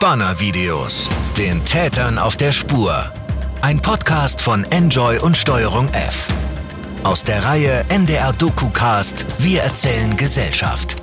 Spanner-Videos. 0.00 1.10
Den 1.36 1.62
Tätern 1.66 2.16
auf 2.16 2.34
der 2.38 2.52
Spur. 2.52 3.12
Ein 3.60 3.82
Podcast 3.82 4.40
von 4.40 4.64
Enjoy 4.64 5.18
und 5.18 5.36
Steuerung 5.36 5.90
F. 5.90 6.26
Aus 7.04 7.22
der 7.22 7.44
Reihe 7.44 7.84
NDR 7.90 8.32
DokuCast 8.32 9.26
Wir 9.40 9.60
erzählen 9.60 10.16
Gesellschaft. 10.16 10.96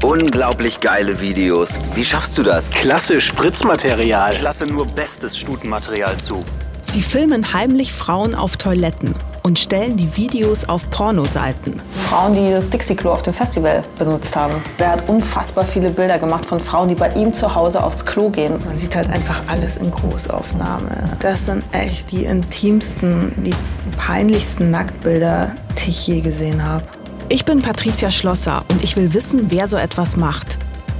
Unglaublich 0.00 0.78
geile 0.78 1.20
Videos. 1.20 1.80
Wie 1.94 2.04
schaffst 2.04 2.38
du 2.38 2.44
das? 2.44 2.70
Klasse 2.70 3.20
Spritzmaterial. 3.20 4.32
Klasse 4.36 4.66
nur 4.66 4.86
bestes 4.86 5.36
Stutenmaterial 5.36 6.16
zu. 6.20 6.38
Sie 6.84 7.02
filmen 7.02 7.52
heimlich 7.52 7.92
Frauen 7.92 8.36
auf 8.36 8.58
Toiletten 8.58 9.16
und 9.42 9.58
stellen 9.58 9.96
die 9.96 10.16
Videos 10.16 10.68
auf 10.68 10.88
Pornoseiten. 10.90 11.80
Frauen, 11.96 12.34
die 12.34 12.50
das 12.50 12.68
Dixie-Klo 12.68 13.10
auf 13.10 13.22
dem 13.22 13.34
Festival 13.34 13.82
benutzt 13.98 14.34
haben. 14.36 14.54
Er 14.78 14.92
hat 14.92 15.08
unfassbar 15.08 15.64
viele 15.64 15.90
Bilder 15.90 16.18
gemacht 16.18 16.46
von 16.46 16.60
Frauen, 16.60 16.88
die 16.88 16.94
bei 16.94 17.12
ihm 17.14 17.32
zu 17.32 17.54
Hause 17.54 17.82
aufs 17.82 18.04
Klo 18.04 18.28
gehen. 18.28 18.54
Man 18.64 18.78
sieht 18.78 18.96
halt 18.96 19.08
einfach 19.10 19.42
alles 19.46 19.76
in 19.76 19.90
Großaufnahme. 19.90 20.90
Das 21.20 21.46
sind 21.46 21.62
echt 21.72 22.10
die 22.12 22.24
intimsten, 22.24 23.32
die 23.44 23.54
peinlichsten 23.96 24.70
Nacktbilder, 24.70 25.52
die 25.78 25.90
ich 25.90 26.06
je 26.06 26.20
gesehen 26.20 26.64
habe. 26.64 26.84
Ich 27.28 27.44
bin 27.44 27.62
Patricia 27.62 28.10
Schlosser 28.10 28.64
und 28.70 28.82
ich 28.82 28.96
will 28.96 29.14
wissen, 29.14 29.46
wer 29.50 29.68
so 29.68 29.76
etwas 29.76 30.16
macht. 30.16 30.58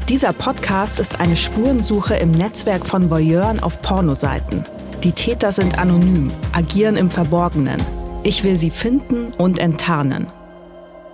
Dieser 0.09 0.33
Podcast 0.33 0.98
ist 0.98 1.20
eine 1.20 1.37
Spurensuche 1.37 2.15
im 2.15 2.33
Netzwerk 2.33 2.87
von 2.87 3.11
Voyeuren 3.11 3.61
auf 3.61 3.81
Pornoseiten. 3.83 4.65
Die 5.03 5.12
Täter 5.12 5.51
sind 5.51 5.79
anonym, 5.79 6.31
agieren 6.53 6.97
im 6.97 7.11
Verborgenen. 7.11 7.81
Ich 8.23 8.45
will 8.45 8.56
sie 8.56 8.70
finden 8.70 9.33
und 9.33 9.59
enttarnen. 9.59 10.28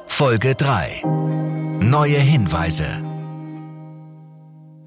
Folge 0.07 0.55
3. 0.55 1.03
Neue 1.81 2.19
Hinweise. 2.19 2.87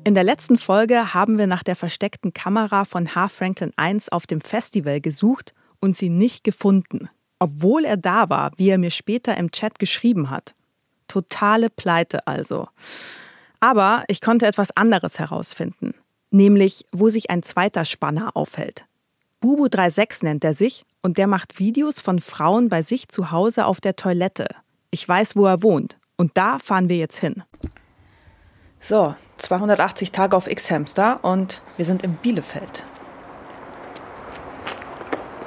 In 0.03 0.15
der 0.15 0.23
letzten 0.23 0.57
Folge 0.57 1.13
haben 1.13 1.37
wir 1.37 1.47
nach 1.47 1.63
der 1.63 1.75
versteckten 1.75 2.33
Kamera 2.33 2.85
von 2.85 3.16
H. 3.16 3.29
Franklin 3.29 3.71
1 3.75 4.09
auf 4.09 4.27
dem 4.27 4.41
Festival 4.41 5.02
gesucht 5.02 5.53
und 5.79 5.95
sie 5.97 6.09
nicht 6.09 6.44
gefunden 6.44 7.09
obwohl 7.39 7.85
er 7.85 7.97
da 7.97 8.29
war, 8.29 8.51
wie 8.57 8.69
er 8.69 8.77
mir 8.77 8.91
später 8.91 9.35
im 9.38 9.51
Chat 9.51 9.79
geschrieben 9.79 10.29
hat. 10.29 10.53
Totale 11.07 11.69
Pleite 11.69 12.27
also. 12.27 12.67
Aber 13.61 14.03
ich 14.07 14.22
konnte 14.22 14.45
etwas 14.45 14.75
anderes 14.75 15.17
herausfinden, 15.17 15.95
nämlich 16.29 16.85
wo 16.91 17.09
sich 17.09 17.31
ein 17.31 17.41
zweiter 17.41 17.85
Spanner 17.85 18.35
aufhält. 18.35 18.85
Bubu36 19.41 20.25
nennt 20.25 20.43
er 20.43 20.53
sich 20.53 20.85
und 21.01 21.17
der 21.17 21.27
macht 21.27 21.59
Videos 21.59 22.01
von 22.01 22.19
Frauen 22.19 22.67
bei 22.67 22.83
sich 22.83 23.07
zu 23.07 23.31
Hause 23.31 23.65
auf 23.65 23.79
der 23.79 23.95
Toilette. 23.95 24.47
Ich 24.91 25.07
weiß, 25.07 25.35
wo 25.35 25.45
er 25.45 25.63
wohnt 25.63 25.97
und 26.17 26.31
da 26.35 26.59
fahren 26.59 26.89
wir 26.89 26.97
jetzt 26.97 27.19
hin. 27.19 27.43
So, 28.81 29.15
280 29.35 30.11
Tage 30.11 30.35
auf 30.35 30.47
X-Hamster 30.47 31.23
und 31.23 31.61
wir 31.77 31.85
sind 31.85 32.03
in 32.03 32.15
Bielefeld. 32.15 32.85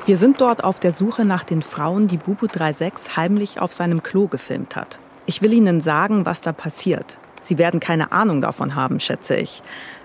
Wir 0.07 0.17
sind 0.17 0.41
dort 0.41 0.65
auf 0.65 0.81
der 0.81 0.93
Suche 0.93 1.25
nach 1.25 1.45
den 1.45 1.63
Frauen, 1.63 2.09
die 2.09 2.19
Bubu36 2.19 3.17
heimlich 3.17 3.61
auf 3.61 3.73
seinem 3.73 4.03
Klo 4.03 4.27
gefilmt 4.27 4.75
hat. 4.75 5.01
Ich 5.27 5.43
will 5.43 5.53
Ihnen 5.53 5.81
sagen, 5.81 6.27
was 6.27 6.41
da 6.41 6.53
passiert. 6.53 7.19
Sie 7.41 7.59
werden 7.59 7.79
keine 7.79 8.11
Ahnung 8.11 8.41
davon 8.41 8.75
haben, 8.75 9.01
schätze 9.01 9.37
ich. 9.37 9.63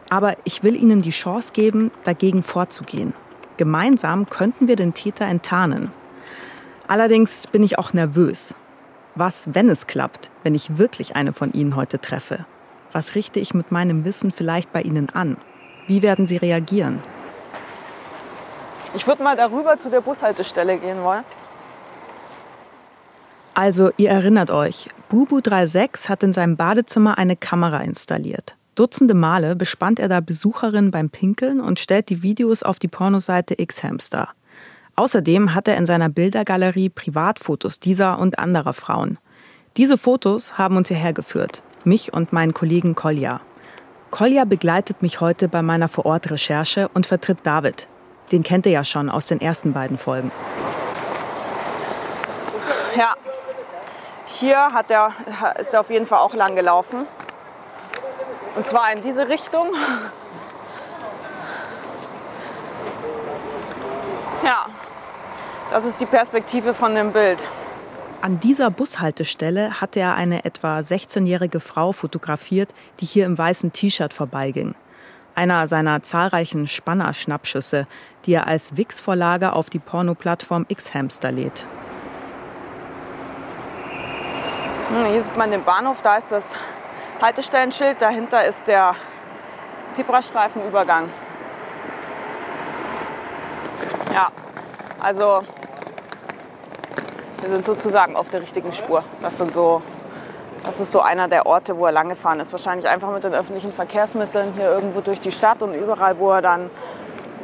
Aber 0.09 0.35
ich 0.43 0.61
will 0.61 0.75
Ihnen 0.75 1.01
die 1.01 1.11
Chance 1.11 1.51
geben, 1.53 1.91
dagegen 2.03 2.43
vorzugehen. 2.43 3.13
Gemeinsam 3.57 4.27
könnten 4.27 4.67
wir 4.67 4.75
den 4.75 4.93
Täter 4.93 5.25
enttarnen. 5.25 5.91
Allerdings 6.87 7.47
bin 7.47 7.63
ich 7.63 7.77
auch 7.77 7.93
nervös. 7.93 8.55
Was, 9.15 9.49
wenn 9.53 9.69
es 9.69 9.87
klappt, 9.87 10.29
wenn 10.43 10.55
ich 10.55 10.77
wirklich 10.77 11.15
eine 11.15 11.33
von 11.33 11.51
Ihnen 11.53 11.75
heute 11.75 11.99
treffe? 11.99 12.45
Was 12.91 13.15
richte 13.15 13.39
ich 13.39 13.53
mit 13.53 13.71
meinem 13.71 14.05
Wissen 14.05 14.31
vielleicht 14.31 14.71
bei 14.71 14.81
Ihnen 14.81 15.09
an? 15.09 15.37
Wie 15.87 16.01
werden 16.01 16.27
Sie 16.27 16.37
reagieren? 16.37 17.01
Ich 18.93 19.05
würde 19.07 19.23
mal 19.23 19.35
darüber 19.35 19.77
zu 19.77 19.89
der 19.89 20.01
Bushaltestelle 20.01 20.77
gehen 20.77 21.01
wollen. 21.03 21.23
Also, 23.53 23.91
ihr 23.97 24.11
erinnert 24.11 24.51
euch, 24.51 24.87
Bubu36 25.11 26.09
hat 26.09 26.23
in 26.23 26.33
seinem 26.33 26.57
Badezimmer 26.57 27.17
eine 27.17 27.35
Kamera 27.35 27.79
installiert. 27.79 28.56
Dutzende 28.77 29.15
Male 29.15 29.55
bespannt 29.55 29.97
er 29.97 30.07
da 30.07 30.19
Besucherinnen 30.19 30.91
beim 30.91 31.09
Pinkeln 31.09 31.59
und 31.61 31.79
stellt 31.79 32.09
die 32.09 32.21
Videos 32.21 32.61
auf 32.61 32.77
die 32.77 32.87
Pornoseite 32.87 33.59
X-Hamster. 33.59 34.29
Außerdem 34.95 35.55
hat 35.55 35.67
er 35.67 35.77
in 35.77 35.87
seiner 35.87 36.09
Bildergalerie 36.09 36.89
Privatfotos 36.89 37.79
dieser 37.79 38.19
und 38.19 38.37
anderer 38.37 38.73
Frauen. 38.73 39.17
Diese 39.77 39.97
Fotos 39.97 40.59
haben 40.59 40.77
uns 40.77 40.89
hierher 40.89 41.13
geführt, 41.13 41.63
mich 41.85 42.13
und 42.13 42.33
meinen 42.33 42.53
Kollegen 42.53 42.93
Kolja. 42.93 43.41
Kolja 44.11 44.45
begleitet 44.45 45.01
mich 45.01 45.21
heute 45.21 45.47
bei 45.47 45.63
meiner 45.63 45.87
Vorortrecherche 45.87 46.87
und 46.93 47.07
vertritt 47.07 47.39
David, 47.41 47.87
den 48.31 48.43
kennt 48.43 48.67
ihr 48.67 48.73
ja 48.73 48.83
schon 48.83 49.09
aus 49.09 49.25
den 49.25 49.41
ersten 49.41 49.73
beiden 49.73 49.97
Folgen. 49.97 50.31
Ja, 52.95 53.15
hier 54.27 54.71
hat 54.71 54.91
er, 54.91 55.13
ist 55.59 55.73
er 55.73 55.79
auf 55.79 55.89
jeden 55.89 56.05
Fall 56.05 56.19
auch 56.19 56.35
lang 56.35 56.55
gelaufen. 56.55 57.07
Und 58.57 58.65
zwar 58.65 58.91
in 58.91 59.01
diese 59.01 59.29
Richtung. 59.29 59.67
Ja, 64.43 64.65
das 65.71 65.85
ist 65.85 66.01
die 66.01 66.05
Perspektive 66.05 66.73
von 66.73 66.95
dem 66.95 67.13
Bild. 67.13 67.47
An 68.21 68.39
dieser 68.39 68.71
Bushaltestelle 68.71 69.79
hatte 69.79 69.99
er 69.99 70.15
eine 70.15 70.43
etwa 70.43 70.79
16-jährige 70.79 71.59
Frau 71.59 71.91
fotografiert, 71.91 72.73
die 72.99 73.05
hier 73.05 73.25
im 73.27 73.37
weißen 73.37 73.71
T-Shirt 73.71 74.13
vorbeiging 74.13 74.75
einer 75.37 75.67
seiner 75.67 76.01
zahlreichen 76.01 76.65
Spanner-Schnappschüsse, 76.65 77.85
die 78.25 78.33
er 78.33 78.47
als 78.47 78.75
Wix-Vorlage 78.75 79.53
auf 79.53 79.69
die 79.69 79.77
Pornoplattform 79.77 80.65
X-Hamster 80.67 81.31
lädt. 81.31 81.67
Hm, 84.89 85.05
hier 85.11 85.21
sieht 85.21 85.37
man 85.37 85.51
den 85.51 85.63
Bahnhof, 85.63 86.01
da 86.01 86.17
ist 86.17 86.31
das 86.31 86.55
Haltestellenschild, 87.21 88.01
dahinter 88.01 88.45
ist 88.45 88.67
der 88.67 88.95
Zebrastreifenübergang. 89.91 91.09
Ja, 94.13 94.29
also 94.99 95.41
wir 97.41 97.49
sind 97.49 97.65
sozusagen 97.65 98.15
auf 98.15 98.29
der 98.29 98.41
richtigen 98.41 98.71
Spur. 98.71 99.03
Das 99.21 99.37
sind 99.37 99.53
so 99.53 99.81
das 100.67 100.81
ist 100.81 100.91
so 100.91 100.99
einer 100.99 101.29
der 101.29 101.45
Orte, 101.45 101.77
wo 101.77 101.85
er 101.85 101.93
lang 101.93 102.09
gefahren 102.09 102.41
ist. 102.41 102.51
Wahrscheinlich 102.51 102.87
einfach 102.89 103.09
mit 103.13 103.23
den 103.23 103.33
öffentlichen 103.33 103.71
Verkehrsmitteln 103.71 104.53
hier 104.53 104.69
irgendwo 104.69 104.99
durch 104.99 105.21
die 105.21 105.31
Stadt 105.31 105.61
und 105.61 105.73
überall, 105.73 106.19
wo 106.19 106.31
er 106.31 106.41
dann 106.41 106.69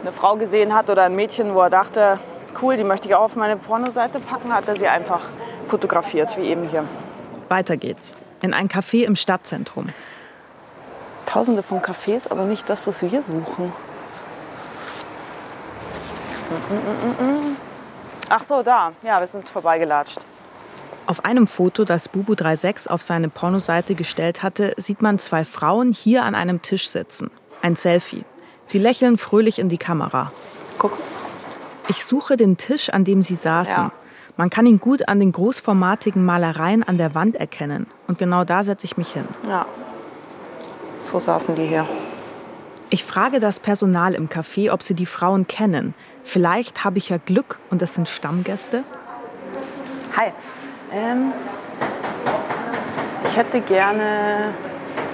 eine 0.02 0.12
Frau 0.12 0.36
gesehen 0.36 0.76
hat 0.76 0.90
oder 0.90 1.04
ein 1.04 1.16
Mädchen, 1.16 1.54
wo 1.54 1.62
er 1.62 1.70
dachte, 1.70 2.20
cool, 2.62 2.76
die 2.76 2.84
möchte 2.84 3.08
ich 3.08 3.16
auch 3.16 3.22
auf 3.22 3.36
meine 3.38 3.56
Pornoseite 3.56 4.20
packen, 4.20 4.54
hat 4.54 4.68
er 4.68 4.76
sie 4.76 4.88
einfach 4.90 5.22
fotografiert, 5.68 6.36
wie 6.38 6.48
eben 6.48 6.68
hier. 6.68 6.84
Weiter 7.48 7.78
geht's. 7.78 8.18
In 8.44 8.54
ein 8.54 8.68
Café 8.68 9.06
im 9.06 9.16
Stadtzentrum. 9.16 9.88
Tausende 11.26 11.64
von 11.64 11.80
Cafés, 11.82 12.30
aber 12.30 12.44
nicht 12.44 12.70
das, 12.70 12.86
was 12.86 13.02
wir 13.02 13.24
suchen. 13.24 13.72
Ach 18.28 18.44
so, 18.44 18.62
da. 18.62 18.92
Ja, 19.02 19.22
wir 19.22 19.28
sind 19.28 19.48
vorbeigelatscht. 19.48 20.20
Auf 21.08 21.24
einem 21.24 21.48
Foto, 21.48 21.86
das 21.86 22.10
Bubu36 22.10 22.90
auf 22.90 23.02
seine 23.02 23.30
Pornoseite 23.30 23.96
gestellt 23.96 24.44
hatte, 24.44 24.74
sieht 24.76 25.02
man 25.02 25.20
zwei 25.20 25.46
Frauen 25.46 25.94
hier 25.94 26.24
an 26.24 26.36
einem 26.36 26.62
Tisch 26.62 26.90
sitzen. 26.90 27.32
Ein 27.62 27.78
Selfie. 27.78 28.26
Sie 28.66 28.78
lächeln 28.78 29.18
fröhlich 29.18 29.58
in 29.58 29.70
die 29.70 29.78
Kamera. 29.78 30.34
Guck. 30.78 30.98
Ich 31.88 32.04
suche 32.04 32.36
den 32.36 32.58
Tisch, 32.58 32.90
an 32.90 33.06
dem 33.06 33.24
sie 33.24 33.38
saßen. 33.38 33.84
Ja. 33.84 33.92
Man 34.36 34.50
kann 34.50 34.66
ihn 34.66 34.80
gut 34.80 35.08
an 35.08 35.20
den 35.20 35.32
großformatigen 35.32 36.26
Malereien 36.26 36.82
an 36.84 36.98
der 36.98 37.14
Wand 37.14 37.36
erkennen. 37.36 37.88
Und 38.08 38.18
genau 38.18 38.44
da 38.44 38.64
setze 38.64 38.86
ich 38.86 38.98
mich 38.98 39.12
hin. 39.12 39.26
Ja. 39.48 39.66
So 41.12 41.20
saßen 41.20 41.56
die 41.56 41.66
hier. 41.66 41.86
Ich 42.90 43.04
frage 43.04 43.40
das 43.40 43.60
Personal 43.60 44.16
im 44.16 44.30
Café, 44.30 44.72
ob 44.72 44.82
sie 44.82 44.96
die 44.96 45.06
Frauen 45.06 45.48
kennen. 45.48 45.94
Vielleicht 46.24 46.84
habe 46.84 46.98
ich 46.98 47.10
ja 47.10 47.18
Glück 47.18 47.60
und 47.70 47.82
das 47.82 47.94
sind 47.94 48.10
Stammgäste. 48.10 48.84
Hi, 50.18 50.32
ähm, 50.92 51.32
ich 53.26 53.38
hätte 53.38 53.62
gerne 53.62 54.54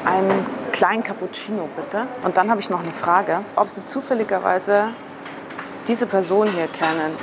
einen 0.05 0.45
kleinen 0.71 1.03
Cappuccino, 1.03 1.69
bitte. 1.75 2.05
Und 2.23 2.37
dann 2.37 2.49
habe 2.49 2.61
ich 2.61 2.69
noch 2.69 2.81
eine 2.81 2.91
Frage, 2.91 3.39
ob 3.55 3.69
Sie 3.69 3.85
zufälligerweise 3.85 4.89
diese 5.87 6.05
Person 6.05 6.47
hier 6.47 6.67
kennen. 6.67 7.15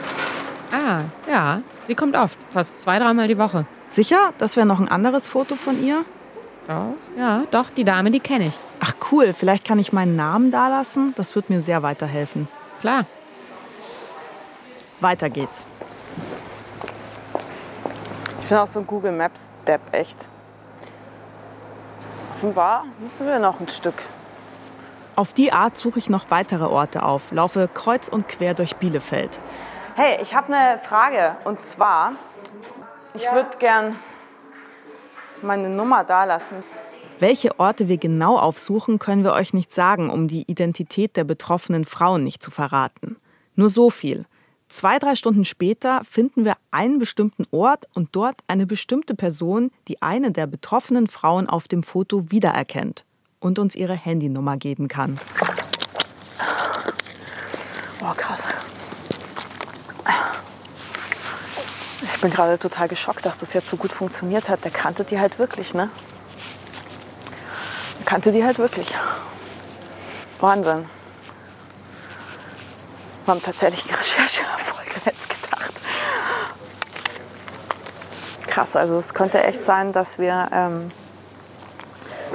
Ah, 0.72 1.02
ja. 1.28 1.60
Sie 1.86 1.94
kommt 1.94 2.16
oft, 2.16 2.38
fast 2.50 2.82
zwei, 2.82 2.98
dreimal 2.98 3.28
die 3.28 3.38
Woche. 3.38 3.66
Sicher? 3.88 4.32
Das 4.38 4.56
wäre 4.56 4.66
noch 4.66 4.80
ein 4.80 4.88
anderes 4.88 5.28
Foto 5.28 5.54
von 5.54 5.82
ihr? 5.82 6.04
Ja, 6.68 6.86
ja, 7.16 7.42
doch, 7.50 7.66
die 7.70 7.84
Dame, 7.84 8.10
die 8.10 8.20
kenne 8.20 8.46
ich. 8.46 8.58
Ach 8.80 8.94
cool, 9.10 9.32
vielleicht 9.32 9.64
kann 9.64 9.78
ich 9.78 9.92
meinen 9.92 10.16
Namen 10.16 10.50
dalassen. 10.50 11.14
Das 11.16 11.34
wird 11.34 11.48
mir 11.48 11.62
sehr 11.62 11.82
weiterhelfen. 11.82 12.48
Klar. 12.80 13.06
Weiter 15.00 15.30
geht's. 15.30 15.64
Ich 18.40 18.46
finde 18.46 18.62
auch 18.62 18.66
so 18.66 18.80
ein 18.80 18.86
Google 18.86 19.12
Maps 19.12 19.50
Depp 19.66 19.80
echt. 19.92 20.28
Offenbar 22.36 22.84
müssen 22.98 23.26
wir 23.26 23.38
noch 23.38 23.60
ein 23.60 23.69
Stück. 23.69 24.02
Auf 25.16 25.32
die 25.32 25.52
Art 25.52 25.78
suche 25.78 25.98
ich 25.98 26.10
noch 26.10 26.26
weitere 26.30 26.64
Orte 26.64 27.02
auf, 27.02 27.32
laufe 27.32 27.69
kreuz 27.72 28.08
und 28.08 28.28
quer 28.28 28.52
durch 28.52 28.76
Bielefeld. 28.76 29.38
Hey, 29.98 30.19
ich 30.20 30.34
habe 30.34 30.52
eine 30.52 30.78
Frage. 30.78 31.38
Und 31.44 31.62
zwar, 31.62 32.12
ich 33.14 33.22
würde 33.32 33.56
gern 33.58 33.96
meine 35.40 35.70
Nummer 35.70 36.04
da 36.04 36.25
lassen. 36.25 36.62
Welche 37.19 37.58
Orte 37.58 37.88
wir 37.88 37.96
genau 37.96 38.38
aufsuchen, 38.38 38.98
können 38.98 39.25
wir 39.25 39.32
euch 39.32 39.54
nicht 39.54 39.72
sagen, 39.72 40.10
um 40.10 40.28
die 40.28 40.43
Identität 40.43 41.16
der 41.16 41.25
betroffenen 41.25 41.87
Frauen 41.87 42.25
nicht 42.25 42.43
zu 42.43 42.50
verraten. 42.50 43.16
Nur 43.54 43.70
so 43.70 43.88
viel. 43.88 44.26
Zwei, 44.69 44.98
drei 44.98 45.14
Stunden 45.14 45.46
später 45.46 46.02
finden 46.04 46.44
wir 46.44 46.58
einen 46.70 46.98
bestimmten 46.98 47.44
Ort 47.50 47.87
und 47.94 48.10
dort 48.12 48.43
eine 48.48 48.66
bestimmte 48.66 49.14
Person, 49.14 49.70
die 49.88 50.02
eine 50.02 50.31
der 50.31 50.46
betroffenen 50.46 51.06
Frauen 51.06 51.48
auf 51.48 51.69
dem 51.69 51.82
Foto 51.82 52.31
wiedererkennt 52.31 53.06
und 53.40 53.58
uns 53.58 53.75
ihre 53.75 53.94
Handynummer 53.94 54.58
geben 54.58 54.88
kann. 54.88 55.19
Boah, 57.98 58.14
krass. 58.14 58.46
Ich 62.16 62.22
bin 62.22 62.30
gerade 62.30 62.58
total 62.58 62.88
geschockt, 62.88 63.26
dass 63.26 63.40
das 63.40 63.52
jetzt 63.52 63.68
so 63.68 63.76
gut 63.76 63.92
funktioniert 63.92 64.48
hat. 64.48 64.64
Der 64.64 64.70
kannte 64.70 65.04
die 65.04 65.20
halt 65.20 65.38
wirklich, 65.38 65.74
ne? 65.74 65.90
Der 67.98 68.06
kannte 68.06 68.32
die 68.32 68.42
halt 68.42 68.58
wirklich. 68.58 68.88
Wahnsinn. 70.40 70.86
Wir 73.26 73.34
haben 73.34 73.42
tatsächlich 73.42 73.84
einen 73.84 73.96
Rechercheerfolg, 73.96 74.86
wer 74.94 75.12
hätte 75.12 75.16
es 75.20 75.28
gedacht. 75.28 75.72
Krass, 78.46 78.76
also 78.76 78.96
es 78.96 79.12
könnte 79.12 79.44
echt 79.44 79.62
sein, 79.62 79.92
dass 79.92 80.19
wir, 80.19 80.48
ähm, 80.52 80.88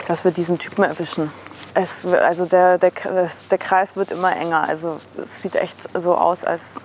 dass 0.06 0.24
wir 0.24 0.30
diesen 0.30 0.60
Typen 0.60 0.84
erwischen. 0.84 1.32
Es, 1.74 2.06
also 2.06 2.46
der, 2.46 2.78
der, 2.78 2.92
der 2.92 3.58
Kreis 3.58 3.96
wird 3.96 4.12
immer 4.12 4.36
enger. 4.36 4.62
Also 4.62 5.02
es 5.18 5.42
sieht 5.42 5.56
echt 5.56 5.90
so 6.00 6.16
aus, 6.16 6.44
als, 6.44 6.82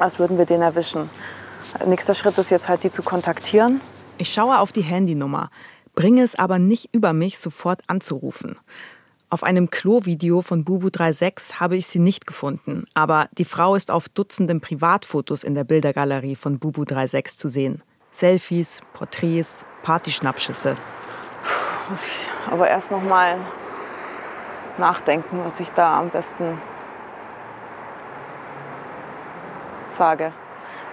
als 0.00 0.18
würden 0.18 0.38
wir 0.38 0.44
den 0.44 0.60
erwischen. 0.60 1.08
Nächster 1.86 2.14
Schritt 2.14 2.36
ist 2.38 2.50
jetzt 2.50 2.68
halt, 2.68 2.84
die 2.84 2.90
zu 2.90 3.02
kontaktieren. 3.02 3.80
Ich 4.18 4.32
schaue 4.32 4.58
auf 4.58 4.72
die 4.72 4.82
Handynummer, 4.82 5.50
bringe 5.94 6.22
es 6.22 6.38
aber 6.38 6.58
nicht 6.58 6.90
über 6.92 7.12
mich, 7.12 7.38
sofort 7.38 7.80
anzurufen. 7.86 8.58
Auf 9.30 9.44
einem 9.44 9.70
Klo-Video 9.70 10.42
von 10.42 10.64
Bubu36 10.64 11.60
habe 11.60 11.76
ich 11.76 11.86
sie 11.86 12.00
nicht 12.00 12.26
gefunden, 12.26 12.86
aber 12.94 13.28
die 13.38 13.44
Frau 13.44 13.76
ist 13.76 13.92
auf 13.92 14.08
Dutzenden 14.08 14.60
Privatfotos 14.60 15.44
in 15.44 15.54
der 15.54 15.62
Bildergalerie 15.62 16.34
von 16.34 16.58
Bubu36 16.58 17.36
zu 17.36 17.48
sehen. 17.48 17.82
Selfies, 18.10 18.80
Porträts, 18.92 19.64
Partyschnappschüsse. 19.84 20.76
Muss 21.88 22.08
ich 22.08 22.50
aber 22.50 22.68
erst 22.68 22.90
noch 22.90 23.02
mal 23.02 23.36
nachdenken, 24.78 25.40
was 25.44 25.60
ich 25.60 25.70
da 25.70 26.00
am 26.00 26.10
besten 26.10 26.60
sage. 29.96 30.32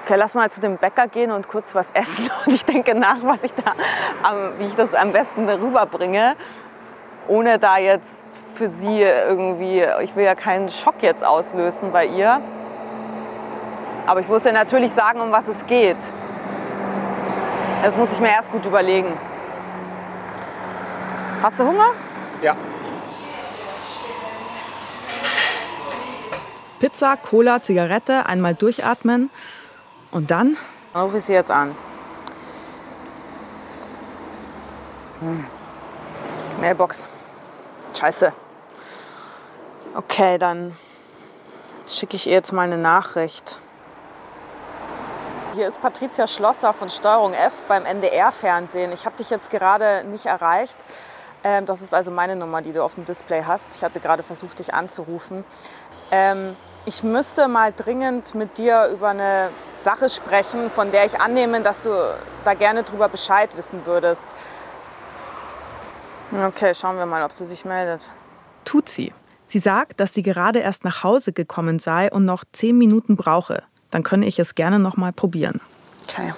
Okay, 0.07 0.15
lass 0.15 0.35
mal 0.35 0.49
zu 0.49 0.61
dem 0.61 0.77
Bäcker 0.77 1.09
gehen 1.09 1.31
und 1.31 1.49
kurz 1.49 1.75
was 1.75 1.91
essen. 1.91 2.29
Und 2.45 2.53
ich 2.53 2.63
denke 2.63 2.95
nach, 2.95 3.17
was 3.23 3.43
ich 3.43 3.51
da, 3.53 3.73
wie 4.57 4.67
ich 4.67 4.75
das 4.75 4.93
am 4.93 5.11
besten 5.11 5.49
rüberbringe 5.49 6.37
ohne 7.27 7.59
da 7.59 7.77
jetzt 7.77 8.31
für 8.55 8.69
sie 8.69 9.01
irgendwie, 9.01 9.85
ich 10.01 10.15
will 10.15 10.23
ja 10.23 10.33
keinen 10.33 10.69
Schock 10.69 11.01
jetzt 11.01 11.25
auslösen 11.25 11.91
bei 11.91 12.05
ihr. 12.05 12.39
Aber 14.05 14.21
ich 14.21 14.29
muss 14.29 14.45
ihr 14.45 14.53
natürlich 14.53 14.93
sagen, 14.93 15.19
um 15.19 15.33
was 15.33 15.49
es 15.49 15.67
geht. 15.67 15.97
Das 17.83 17.97
muss 17.97 18.09
ich 18.13 18.21
mir 18.21 18.29
erst 18.29 18.49
gut 18.49 18.63
überlegen. 18.63 19.11
Hast 21.43 21.59
du 21.59 21.65
Hunger? 21.65 21.89
Ja. 22.41 22.55
Pizza, 26.79 27.17
Cola, 27.17 27.61
Zigarette, 27.61 28.25
einmal 28.25 28.55
durchatmen 28.55 29.29
und 30.11 30.31
dann? 30.31 30.57
Dann 30.93 31.01
rufe 31.03 31.17
ich 31.17 31.23
sie 31.23 31.33
jetzt 31.33 31.51
an. 31.51 31.75
Hm. 35.19 35.45
Mailbox. 36.59 37.07
Scheiße. 37.97 38.33
Okay, 39.95 40.37
dann 40.37 40.75
schicke 41.87 42.15
ich 42.15 42.27
ihr 42.27 42.33
jetzt 42.33 42.51
mal 42.51 42.63
eine 42.63 42.77
Nachricht. 42.77 43.59
Hier 45.55 45.67
ist 45.67 45.81
Patricia 45.81 46.27
Schlosser 46.27 46.73
von 46.73 46.89
Steuerung 46.89 47.33
F 47.33 47.63
beim 47.67 47.83
NDR-Fernsehen. 47.85 48.91
Ich 48.91 49.05
habe 49.05 49.17
dich 49.17 49.31
jetzt 49.31 49.49
gerade 49.49 50.03
nicht 50.03 50.27
erreicht. 50.27 50.77
Ähm, 51.43 51.65
das 51.65 51.81
ist 51.81 51.93
also 51.93 52.11
meine 52.11 52.35
Nummer, 52.35 52.61
die 52.61 52.73
du 52.73 52.83
auf 52.83 52.95
dem 52.95 53.05
Display 53.05 53.43
hast. 53.43 53.73
Ich 53.75 53.83
hatte 53.83 53.99
gerade 53.99 54.21
versucht, 54.21 54.59
dich 54.59 54.73
anzurufen. 54.73 55.43
Ich 56.87 57.03
müsste 57.03 57.49
mal 57.49 57.73
dringend 57.73 58.33
mit 58.33 58.57
dir 58.57 58.87
über 58.87 59.09
eine 59.09 59.49
Sache 59.77 60.09
sprechen, 60.09 60.71
von 60.71 60.89
der 60.89 61.05
ich 61.05 61.19
annehme, 61.19 61.61
dass 61.61 61.83
du 61.83 61.89
da 62.45 62.53
gerne 62.53 62.83
drüber 62.83 63.09
Bescheid 63.09 63.49
wissen 63.57 63.85
würdest. 63.85 64.23
Okay, 66.31 66.73
schauen 66.73 66.95
wir 66.95 67.05
mal, 67.05 67.23
ob 67.23 67.33
sie 67.33 67.45
sich 67.45 67.65
meldet. 67.65 68.09
Tut 68.63 68.87
sie. 68.87 69.13
Sie 69.47 69.59
sagt, 69.59 69.99
dass 69.99 70.13
sie 70.13 70.23
gerade 70.23 70.59
erst 70.59 70.85
nach 70.85 71.03
Hause 71.03 71.33
gekommen 71.33 71.79
sei 71.79 72.09
und 72.09 72.23
noch 72.23 72.45
zehn 72.53 72.77
Minuten 72.77 73.17
brauche. 73.17 73.63
Dann 73.91 74.03
könne 74.03 74.25
ich 74.25 74.39
es 74.39 74.55
gerne 74.55 74.79
noch 74.79 74.95
mal 74.95 75.11
probieren. 75.11 75.59
Okay. 76.03 76.33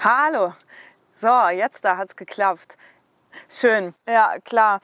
Hallo. 0.00 0.54
So, 1.20 1.48
jetzt 1.50 1.84
da 1.84 1.96
hat's 1.96 2.16
geklappt. 2.16 2.76
Schön. 3.48 3.94
Ja, 4.06 4.34
klar. 4.44 4.80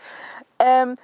Ähm, 0.58 0.96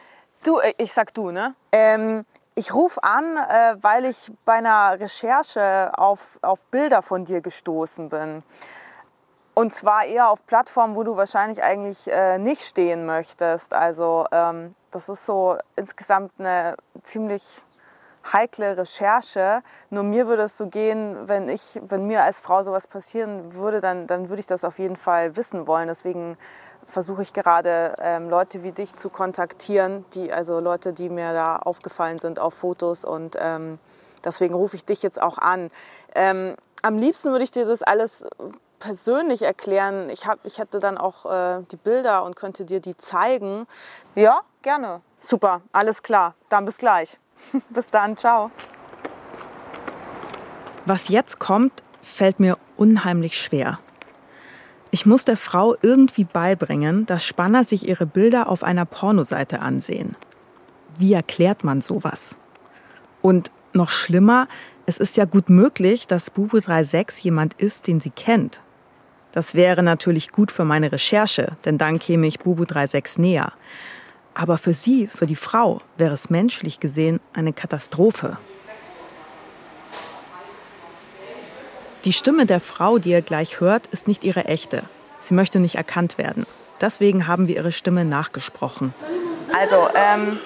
du, 0.44 0.60
äh, 0.60 0.72
ich 0.78 0.94
sag 0.94 1.12
du, 1.12 1.30
ne? 1.30 1.54
Ähm, 1.72 2.24
ich 2.54 2.72
rufe 2.72 3.02
an, 3.02 3.36
äh, 3.36 3.76
weil 3.80 4.06
ich 4.06 4.32
bei 4.46 4.54
einer 4.54 4.98
Recherche 4.98 5.92
auf, 5.94 6.38
auf 6.42 6.64
Bilder 6.66 7.02
von 7.02 7.24
dir 7.26 7.42
gestoßen 7.42 8.08
bin. 8.08 8.42
Und 9.52 9.74
zwar 9.74 10.04
eher 10.04 10.30
auf 10.30 10.46
Plattformen, 10.46 10.96
wo 10.96 11.02
du 11.02 11.16
wahrscheinlich 11.16 11.62
eigentlich 11.62 12.10
äh, 12.10 12.38
nicht 12.38 12.62
stehen 12.62 13.04
möchtest. 13.04 13.74
Also 13.74 14.26
ähm, 14.32 14.74
das 14.90 15.10
ist 15.10 15.26
so 15.26 15.58
insgesamt 15.76 16.32
eine 16.38 16.76
ziemlich 17.02 17.62
heikle 18.32 18.78
Recherche. 18.78 19.62
Nur 19.90 20.02
mir 20.04 20.26
würde 20.26 20.44
es 20.44 20.56
so 20.56 20.66
gehen, 20.66 21.28
wenn 21.28 21.50
ich, 21.50 21.78
wenn 21.82 22.06
mir 22.06 22.24
als 22.24 22.40
Frau 22.40 22.62
sowas 22.62 22.86
passieren 22.86 23.54
würde, 23.54 23.82
dann, 23.82 24.06
dann 24.06 24.30
würde 24.30 24.40
ich 24.40 24.46
das 24.46 24.64
auf 24.64 24.78
jeden 24.78 24.96
Fall 24.96 25.36
wissen 25.36 25.66
wollen. 25.66 25.88
Deswegen 25.88 26.38
versuche 26.84 27.22
ich 27.22 27.32
gerade 27.32 27.94
ähm, 28.00 28.28
Leute 28.28 28.62
wie 28.62 28.72
dich 28.72 28.94
zu 28.96 29.08
kontaktieren, 29.08 30.04
die, 30.14 30.32
also 30.32 30.60
Leute, 30.60 30.92
die 30.92 31.08
mir 31.08 31.32
da 31.32 31.56
aufgefallen 31.56 32.18
sind 32.18 32.38
auf 32.38 32.54
Fotos 32.54 33.04
und 33.04 33.36
ähm, 33.38 33.78
deswegen 34.24 34.54
rufe 34.54 34.76
ich 34.76 34.84
dich 34.84 35.02
jetzt 35.02 35.20
auch 35.20 35.38
an. 35.38 35.70
Ähm, 36.14 36.56
am 36.82 36.98
liebsten 36.98 37.30
würde 37.30 37.44
ich 37.44 37.50
dir 37.50 37.66
das 37.66 37.82
alles 37.82 38.26
persönlich 38.78 39.42
erklären. 39.42 40.10
Ich, 40.10 40.26
hab, 40.26 40.38
ich 40.44 40.58
hätte 40.58 40.78
dann 40.78 40.98
auch 40.98 41.26
äh, 41.26 41.62
die 41.70 41.76
Bilder 41.76 42.24
und 42.24 42.34
könnte 42.34 42.64
dir 42.64 42.80
die 42.80 42.96
zeigen. 42.96 43.66
Ja, 44.14 44.40
gerne. 44.62 45.02
Super, 45.20 45.60
alles 45.72 46.02
klar. 46.02 46.34
Dann 46.48 46.64
bis 46.64 46.78
gleich. 46.78 47.18
bis 47.70 47.90
dann, 47.90 48.16
ciao. 48.16 48.50
Was 50.86 51.08
jetzt 51.08 51.38
kommt, 51.38 51.82
fällt 52.02 52.40
mir 52.40 52.56
unheimlich 52.76 53.40
schwer. 53.40 53.78
Ich 54.92 55.06
muss 55.06 55.24
der 55.24 55.36
Frau 55.36 55.76
irgendwie 55.82 56.24
beibringen, 56.24 57.06
dass 57.06 57.24
Spanner 57.24 57.62
sich 57.62 57.86
ihre 57.86 58.06
Bilder 58.06 58.48
auf 58.48 58.64
einer 58.64 58.84
Pornoseite 58.84 59.60
ansehen. 59.60 60.16
Wie 60.98 61.12
erklärt 61.12 61.62
man 61.62 61.80
sowas? 61.80 62.36
Und 63.22 63.52
noch 63.72 63.90
schlimmer, 63.90 64.48
es 64.86 64.98
ist 64.98 65.16
ja 65.16 65.26
gut 65.26 65.48
möglich, 65.48 66.08
dass 66.08 66.30
Bubu 66.30 66.58
36 66.58 67.22
jemand 67.22 67.54
ist, 67.54 67.86
den 67.86 68.00
sie 68.00 68.10
kennt. 68.10 68.62
Das 69.30 69.54
wäre 69.54 69.84
natürlich 69.84 70.32
gut 70.32 70.50
für 70.50 70.64
meine 70.64 70.90
Recherche, 70.90 71.56
denn 71.64 71.78
dann 71.78 72.00
käme 72.00 72.26
ich 72.26 72.40
Bubu 72.40 72.64
36 72.64 73.18
näher. 73.18 73.52
Aber 74.34 74.58
für 74.58 74.74
sie, 74.74 75.06
für 75.06 75.26
die 75.26 75.36
Frau, 75.36 75.80
wäre 75.98 76.14
es 76.14 76.30
menschlich 76.30 76.80
gesehen 76.80 77.20
eine 77.32 77.52
Katastrophe. 77.52 78.38
Die 82.04 82.14
Stimme 82.14 82.46
der 82.46 82.60
Frau, 82.60 82.98
die 82.98 83.10
ihr 83.10 83.20
gleich 83.20 83.60
hört, 83.60 83.86
ist 83.88 84.08
nicht 84.08 84.24
ihre 84.24 84.46
echte. 84.46 84.84
Sie 85.20 85.34
möchte 85.34 85.60
nicht 85.60 85.74
erkannt 85.74 86.16
werden. 86.16 86.46
Deswegen 86.80 87.26
haben 87.26 87.46
wir 87.46 87.56
ihre 87.56 87.72
Stimme 87.72 88.06
nachgesprochen. 88.06 88.94
Also, 89.52 89.76
ähm, 89.94 90.38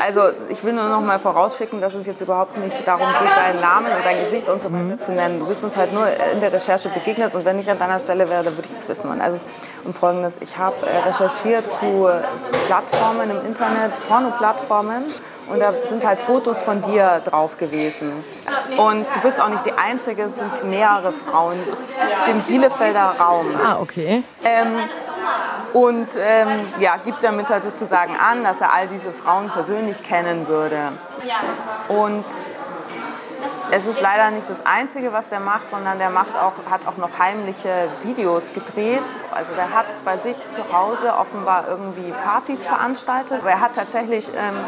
Also 0.00 0.30
ich 0.48 0.64
will 0.64 0.72
nur 0.72 0.88
noch 0.88 1.02
mal 1.02 1.18
vorausschicken, 1.18 1.82
dass 1.82 1.92
es 1.92 2.06
jetzt 2.06 2.22
überhaupt 2.22 2.56
nicht 2.56 2.88
darum 2.88 3.06
geht, 3.06 3.36
deinen 3.36 3.60
Namen 3.60 3.86
und 3.86 4.02
dein 4.02 4.24
Gesicht 4.24 4.48
und 4.48 4.60
so 4.60 4.72
weiter 4.72 4.98
zu 4.98 5.12
nennen. 5.12 5.40
Du 5.40 5.46
bist 5.46 5.62
uns 5.62 5.76
halt 5.76 5.92
nur 5.92 6.06
in 6.32 6.40
der 6.40 6.50
Recherche 6.50 6.88
begegnet 6.88 7.34
und 7.34 7.44
wenn 7.44 7.58
ich 7.58 7.70
an 7.70 7.78
deiner 7.78 7.98
Stelle 7.98 8.30
wäre, 8.30 8.42
dann 8.42 8.56
würde 8.56 8.70
ich 8.70 8.76
das 8.76 8.88
wissen. 8.88 9.10
Und 9.10 9.20
also 9.20 9.44
um 9.84 9.92
Folgendes, 9.92 10.38
ich 10.40 10.56
habe 10.56 10.74
äh, 10.86 11.06
recherchiert 11.06 11.70
zu 11.70 12.08
Plattformen 12.66 13.30
im 13.30 13.44
Internet, 13.44 13.92
Porno-Plattformen 14.08 15.04
und 15.48 15.60
da 15.60 15.74
sind 15.84 16.06
halt 16.06 16.18
Fotos 16.18 16.62
von 16.62 16.80
dir 16.80 17.20
drauf 17.20 17.58
gewesen. 17.58 18.24
Und 18.78 19.06
du 19.14 19.20
bist 19.22 19.38
auch 19.38 19.48
nicht 19.48 19.66
die 19.66 19.72
Einzige, 19.72 20.22
es 20.22 20.38
sind 20.38 20.64
mehrere 20.64 21.12
Frauen 21.12 21.58
aus 21.70 21.92
dem 22.26 22.40
Bielefelder 22.40 23.16
Raum. 23.18 23.46
Ah, 23.62 23.78
okay. 23.80 24.22
Ähm, 24.44 24.78
und 25.72 26.08
ähm, 26.18 26.48
ja, 26.78 26.96
gibt 26.96 27.22
damit 27.22 27.48
halt 27.48 27.62
sozusagen 27.62 28.16
an, 28.16 28.44
dass 28.44 28.60
er 28.60 28.74
all 28.74 28.88
diese 28.88 29.12
Frauen 29.12 29.50
persönlich 29.50 30.02
kennen 30.02 30.48
würde. 30.48 30.92
Und 31.88 32.24
es 33.72 33.86
ist 33.86 34.00
leider 34.00 34.30
nicht 34.32 34.50
das 34.50 34.66
Einzige, 34.66 35.12
was 35.12 35.28
der 35.28 35.38
macht, 35.38 35.70
sondern 35.70 35.98
der 35.98 36.10
macht 36.10 36.36
auch, 36.36 36.52
hat 36.70 36.86
auch 36.88 36.96
noch 36.96 37.18
heimliche 37.18 37.88
Videos 38.02 38.52
gedreht. 38.52 39.04
Also 39.30 39.54
der 39.54 39.70
hat 39.70 39.86
bei 40.04 40.18
sich 40.18 40.36
zu 40.50 40.72
Hause 40.72 41.14
offenbar 41.16 41.68
irgendwie 41.68 42.12
Partys 42.12 42.64
veranstaltet. 42.64 43.42
Er 43.44 43.60
hat 43.60 43.76
tatsächlich 43.76 44.28
ähm, 44.28 44.58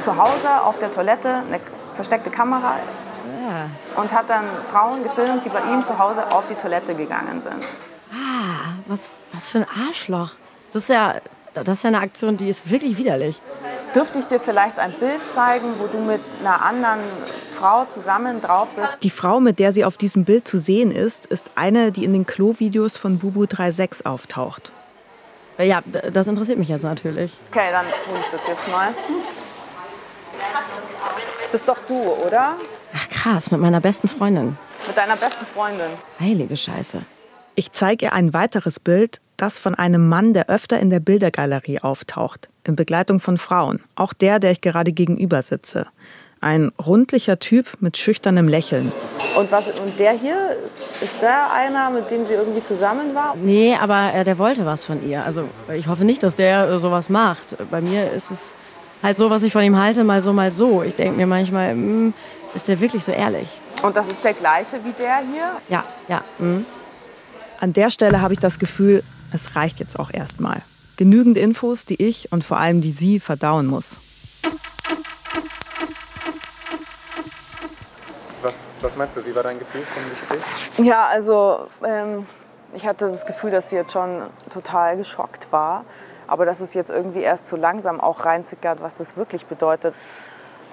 zu 0.00 0.16
Hause 0.18 0.62
auf 0.64 0.78
der 0.78 0.90
Toilette 0.90 1.42
eine 1.48 1.60
versteckte 1.94 2.30
Kamera 2.30 2.74
und 3.96 4.12
hat 4.12 4.30
dann 4.30 4.44
Frauen 4.70 5.02
gefilmt, 5.02 5.44
die 5.44 5.48
bei 5.48 5.60
ihm 5.72 5.84
zu 5.84 5.98
Hause 5.98 6.30
auf 6.30 6.46
die 6.48 6.54
Toilette 6.54 6.94
gegangen 6.94 7.40
sind. 7.40 7.64
Was, 8.92 9.08
was 9.32 9.48
für 9.48 9.60
ein 9.60 9.66
Arschloch. 9.88 10.32
Das 10.74 10.82
ist 10.82 10.88
ja, 10.90 11.14
das 11.54 11.78
ist 11.78 11.84
ja 11.84 11.88
eine 11.88 12.00
Aktion, 12.00 12.36
die 12.36 12.50
ist 12.50 12.70
wirklich 12.70 12.98
widerlich. 12.98 13.40
Dürfte 13.94 14.18
ich 14.18 14.26
dir 14.26 14.38
vielleicht 14.38 14.78
ein 14.78 14.92
Bild 14.92 15.20
zeigen, 15.32 15.76
wo 15.78 15.86
du 15.86 15.96
mit 15.96 16.20
einer 16.40 16.62
anderen 16.62 17.00
Frau 17.52 17.86
zusammen 17.86 18.42
drauf 18.42 18.68
bist? 18.76 18.98
Die 19.02 19.08
Frau, 19.08 19.40
mit 19.40 19.58
der 19.58 19.72
sie 19.72 19.86
auf 19.86 19.96
diesem 19.96 20.26
Bild 20.26 20.46
zu 20.46 20.58
sehen 20.58 20.92
ist, 20.92 21.24
ist 21.24 21.46
eine, 21.54 21.90
die 21.90 22.04
in 22.04 22.12
den 22.12 22.26
Klo-Videos 22.26 22.98
von 22.98 23.18
Bubu 23.18 23.46
36 23.46 24.04
auftaucht. 24.04 24.72
Ja, 25.56 25.80
das 26.12 26.26
interessiert 26.26 26.58
mich 26.58 26.68
jetzt 26.68 26.82
natürlich. 26.82 27.32
Okay, 27.50 27.70
dann 27.70 27.86
hole 28.10 28.20
ich 28.20 28.26
das 28.30 28.46
jetzt 28.46 28.68
mal. 28.68 28.88
Bist 31.50 31.66
doch 31.66 31.78
du, 31.88 31.98
oder? 32.26 32.56
Ach 32.94 33.08
krass, 33.08 33.50
mit 33.50 33.60
meiner 33.62 33.80
besten 33.80 34.10
Freundin. 34.10 34.58
Mit 34.86 34.98
deiner 34.98 35.16
besten 35.16 35.46
Freundin. 35.46 35.92
Heilige 36.20 36.58
Scheiße. 36.58 37.02
Ich 37.54 37.70
zeige 37.72 38.06
ihr 38.06 38.12
ein 38.14 38.32
weiteres 38.32 38.80
Bild, 38.80 39.20
das 39.36 39.58
von 39.58 39.74
einem 39.74 40.08
Mann, 40.08 40.32
der 40.32 40.48
öfter 40.48 40.80
in 40.80 40.88
der 40.88 41.00
Bildergalerie 41.00 41.80
auftaucht, 41.80 42.48
in 42.64 42.76
Begleitung 42.76 43.20
von 43.20 43.36
Frauen, 43.36 43.82
auch 43.94 44.14
der, 44.14 44.38
der 44.38 44.52
ich 44.52 44.62
gerade 44.62 44.92
gegenüber 44.92 45.42
sitze. 45.42 45.86
Ein 46.40 46.72
rundlicher 46.84 47.38
Typ 47.38 47.66
mit 47.80 47.98
schüchternem 47.98 48.48
Lächeln. 48.48 48.90
Und, 49.36 49.52
was, 49.52 49.68
und 49.68 49.98
der 49.98 50.12
hier, 50.12 50.56
ist 51.02 51.20
der 51.20 51.52
einer, 51.52 51.90
mit 51.90 52.10
dem 52.10 52.24
sie 52.24 52.32
irgendwie 52.32 52.62
zusammen 52.62 53.14
war? 53.14 53.36
Nee, 53.36 53.76
aber 53.78 54.14
äh, 54.14 54.24
der 54.24 54.38
wollte 54.38 54.64
was 54.64 54.84
von 54.84 55.06
ihr. 55.06 55.22
Also 55.22 55.44
ich 55.74 55.88
hoffe 55.88 56.04
nicht, 56.04 56.22
dass 56.22 56.34
der 56.34 56.68
äh, 56.68 56.78
sowas 56.78 57.10
macht. 57.10 57.56
Bei 57.70 57.82
mir 57.82 58.10
ist 58.12 58.30
es 58.30 58.56
halt 59.02 59.18
so, 59.18 59.28
was 59.28 59.42
ich 59.42 59.52
von 59.52 59.62
ihm 59.62 59.78
halte, 59.78 60.04
mal 60.04 60.22
so, 60.22 60.32
mal 60.32 60.52
so. 60.52 60.82
Ich 60.82 60.94
denke 60.94 61.18
mir 61.18 61.26
manchmal, 61.26 61.74
mh, 61.74 61.82
hm, 61.82 62.14
ist 62.54 62.66
der 62.68 62.80
wirklich 62.80 63.04
so 63.04 63.12
ehrlich? 63.12 63.48
Und 63.82 63.94
das 63.94 64.08
ist 64.08 64.24
der 64.24 64.32
gleiche 64.32 64.82
wie 64.84 64.92
der 64.92 65.18
hier? 65.18 65.60
Ja, 65.68 65.84
ja. 66.08 66.24
Mh. 66.38 66.64
An 67.62 67.72
der 67.72 67.90
Stelle 67.90 68.20
habe 68.20 68.34
ich 68.34 68.40
das 68.40 68.58
Gefühl, 68.58 69.04
es 69.32 69.54
reicht 69.54 69.78
jetzt 69.78 69.96
auch 69.96 70.10
erstmal. 70.12 70.62
Genügend 70.96 71.38
Infos, 71.38 71.84
die 71.84 71.94
ich 72.02 72.32
und 72.32 72.42
vor 72.42 72.56
allem 72.56 72.80
die 72.80 72.90
sie 72.90 73.20
verdauen 73.20 73.66
muss. 73.68 73.98
Was, 78.42 78.54
was 78.80 78.96
meinst 78.96 79.16
du, 79.16 79.24
wie 79.24 79.32
war 79.32 79.44
dein 79.44 79.60
Gefühl 79.60 79.82
vom 79.82 80.10
Gespräch? 80.10 80.40
Ja, 80.78 81.06
also 81.06 81.68
ähm, 81.86 82.26
ich 82.74 82.84
hatte 82.84 83.08
das 83.08 83.24
Gefühl, 83.26 83.52
dass 83.52 83.70
sie 83.70 83.76
jetzt 83.76 83.92
schon 83.92 84.22
total 84.50 84.96
geschockt 84.96 85.52
war. 85.52 85.84
Aber 86.26 86.44
dass 86.44 86.58
es 86.58 86.74
jetzt 86.74 86.90
irgendwie 86.90 87.20
erst 87.20 87.46
so 87.46 87.54
langsam 87.54 88.00
auch 88.00 88.24
reinsickert, 88.24 88.82
was 88.82 88.96
das 88.96 89.16
wirklich 89.16 89.46
bedeutet. 89.46 89.94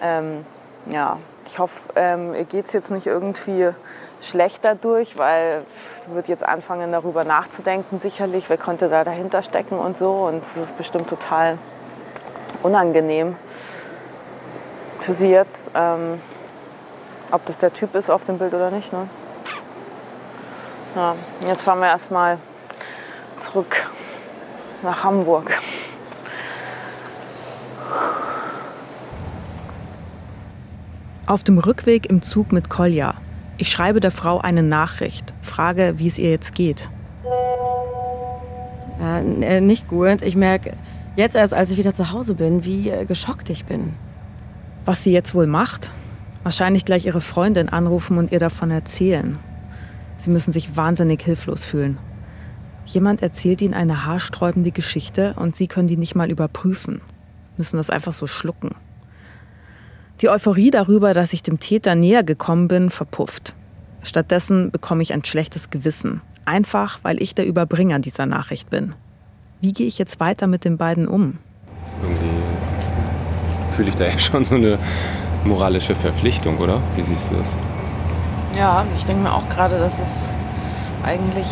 Ähm, 0.01 0.43
ja, 0.85 1.17
ich 1.45 1.59
hoffe, 1.59 1.89
ähm, 1.95 2.33
ihr 2.35 2.45
geht 2.45 2.67
es 2.67 2.73
jetzt 2.73 2.91
nicht 2.91 3.07
irgendwie 3.07 3.69
schlechter 4.21 4.75
durch, 4.75 5.17
weil 5.17 5.65
du 6.05 6.13
wird 6.15 6.27
jetzt 6.27 6.45
anfangen, 6.45 6.91
darüber 6.91 7.23
nachzudenken, 7.23 7.99
sicherlich, 7.99 8.49
wer 8.49 8.57
könnte 8.57 8.89
da 8.89 9.03
dahinter 9.03 9.41
stecken 9.41 9.79
und 9.79 9.97
so. 9.97 10.11
Und 10.11 10.43
es 10.43 10.57
ist 10.57 10.77
bestimmt 10.77 11.09
total 11.09 11.57
unangenehm 12.61 13.35
für 14.99 15.13
sie 15.13 15.31
jetzt, 15.31 15.71
ähm, 15.75 16.21
ob 17.31 17.45
das 17.45 17.57
der 17.57 17.73
Typ 17.73 17.95
ist 17.95 18.09
auf 18.09 18.25
dem 18.25 18.37
Bild 18.37 18.53
oder 18.53 18.69
nicht. 18.69 18.93
Ne? 18.93 19.09
Ja, 20.95 21.15
jetzt 21.47 21.63
fahren 21.63 21.79
wir 21.79 21.87
erstmal 21.87 22.37
zurück 23.37 23.87
nach 24.83 25.03
Hamburg. 25.03 25.51
Auf 31.29 31.43
dem 31.43 31.59
Rückweg 31.59 32.09
im 32.09 32.23
Zug 32.23 32.51
mit 32.51 32.69
Kolja. 32.69 33.13
Ich 33.59 33.71
schreibe 33.71 33.99
der 33.99 34.09
Frau 34.09 34.39
eine 34.39 34.63
Nachricht, 34.63 35.31
frage, 35.43 35.93
wie 35.97 36.07
es 36.07 36.17
ihr 36.17 36.31
jetzt 36.31 36.55
geht. 36.55 36.89
Äh, 38.99 39.61
nicht 39.61 39.87
gut. 39.87 40.23
Ich 40.23 40.35
merke 40.35 40.75
jetzt 41.15 41.35
erst, 41.35 41.53
als 41.53 41.69
ich 41.69 41.77
wieder 41.77 41.93
zu 41.93 42.11
Hause 42.11 42.33
bin, 42.33 42.65
wie 42.65 42.89
äh, 42.89 43.05
geschockt 43.05 43.51
ich 43.51 43.65
bin. 43.65 43.93
Was 44.85 45.03
sie 45.03 45.11
jetzt 45.11 45.35
wohl 45.35 45.45
macht? 45.45 45.91
Wahrscheinlich 46.41 46.83
gleich 46.83 47.05
ihre 47.05 47.21
Freundin 47.21 47.69
anrufen 47.69 48.17
und 48.17 48.31
ihr 48.31 48.39
davon 48.39 48.71
erzählen. 48.71 49.37
Sie 50.17 50.31
müssen 50.31 50.51
sich 50.51 50.77
wahnsinnig 50.77 51.21
hilflos 51.21 51.63
fühlen. 51.63 51.99
Jemand 52.85 53.21
erzählt 53.21 53.61
ihnen 53.61 53.75
eine 53.75 54.07
haarsträubende 54.07 54.71
Geschichte 54.71 55.35
und 55.37 55.55
sie 55.55 55.67
können 55.67 55.89
die 55.89 55.95
nicht 55.97 56.15
mal 56.15 56.31
überprüfen, 56.31 57.01
müssen 57.55 57.77
das 57.77 57.91
einfach 57.91 58.13
so 58.13 58.25
schlucken. 58.25 58.71
Die 60.21 60.27
Euphorie 60.27 60.69
darüber, 60.69 61.13
dass 61.13 61.31
ich 61.31 61.43
dem 61.43 61.61
Täter 61.61 61.95
näher 61.95 62.23
gekommen 62.23 62.67
bin, 62.67 62.89
verpufft. 62.89 63.53
Stattdessen 64.03 64.69
bekomme 64.69 65.01
ich 65.01 65.13
ein 65.13 65.23
schlechtes 65.23 65.69
Gewissen, 65.69 66.21
einfach 66.43 66.99
weil 67.03 67.21
ich 67.21 67.35
der 67.35 67.45
Überbringer 67.45 67.99
dieser 67.99 68.25
Nachricht 68.25 68.69
bin. 68.69 68.93
Wie 69.61 69.71
gehe 69.71 69.87
ich 69.87 69.97
jetzt 69.97 70.19
weiter 70.19 70.47
mit 70.47 70.65
den 70.65 70.77
beiden 70.77 71.07
um? 71.07 71.37
Irgendwie 72.01 72.41
fühle 73.75 73.89
ich 73.89 73.95
da 73.95 74.05
ja 74.05 74.19
schon 74.19 74.43
so 74.43 74.55
eine 74.55 74.77
moralische 75.45 75.95
Verpflichtung, 75.95 76.57
oder? 76.57 76.81
Wie 76.97 77.03
siehst 77.03 77.29
du 77.31 77.35
das? 77.35 77.57
Ja, 78.57 78.85
ich 78.97 79.05
denke 79.05 79.23
mir 79.23 79.33
auch 79.33 79.47
gerade, 79.47 79.79
dass 79.79 79.99
es 79.99 80.33
eigentlich 81.03 81.47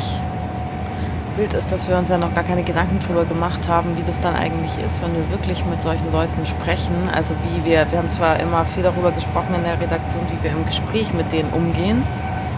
Bild 1.38 1.54
ist, 1.54 1.72
dass 1.72 1.88
wir 1.88 1.96
uns 1.98 2.10
ja 2.10 2.18
noch 2.18 2.34
gar 2.34 2.44
keine 2.44 2.64
Gedanken 2.64 2.98
darüber 3.00 3.24
gemacht 3.24 3.68
haben, 3.68 3.96
wie 3.96 4.02
das 4.02 4.20
dann 4.20 4.36
eigentlich 4.36 4.76
ist, 4.84 5.02
wenn 5.04 5.14
wir 5.14 5.30
wirklich 5.30 5.64
mit 5.66 5.82
solchen 5.84 6.12
Leuten 6.12 6.48
sprechen. 6.48 7.10
Also 7.14 7.36
wie 7.44 7.64
wir, 7.64 7.90
wir 7.92 8.00
haben 8.00 8.10
zwar 8.10 8.40
immer 8.40 8.66
viel 8.66 8.82
darüber 8.82 9.12
gesprochen 9.12 9.54
in 9.54 9.64
der 9.64 9.80
Redaktion, 9.80 10.24
wie 10.32 10.44
wir 10.44 10.52
im 10.52 10.66
Gespräch 10.66 11.14
mit 11.14 11.32
denen 11.32 11.52
umgehen, 11.52 12.04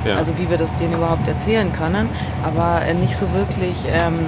ja. 0.06 0.16
also 0.16 0.38
wie 0.38 0.50
wir 0.50 0.58
das 0.58 0.74
denen 0.76 0.94
überhaupt 0.94 1.28
erzählen 1.28 1.72
können, 1.74 2.10
aber 2.44 2.82
äh, 2.88 2.94
nicht 2.94 3.16
so 3.16 3.32
wirklich. 3.34 3.86
Ähm, 3.92 4.26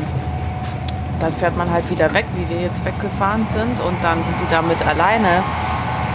dann 1.22 1.34
fährt 1.34 1.56
man 1.56 1.70
halt 1.70 1.88
wieder 1.90 2.12
weg, 2.14 2.26
wie 2.36 2.50
wir 2.54 2.62
jetzt 2.62 2.84
weggefahren 2.84 3.48
sind 3.48 3.80
und 3.80 3.96
dann 4.04 4.24
sind 4.24 4.42
die 4.42 4.50
damit 4.50 4.86
alleine 4.86 5.44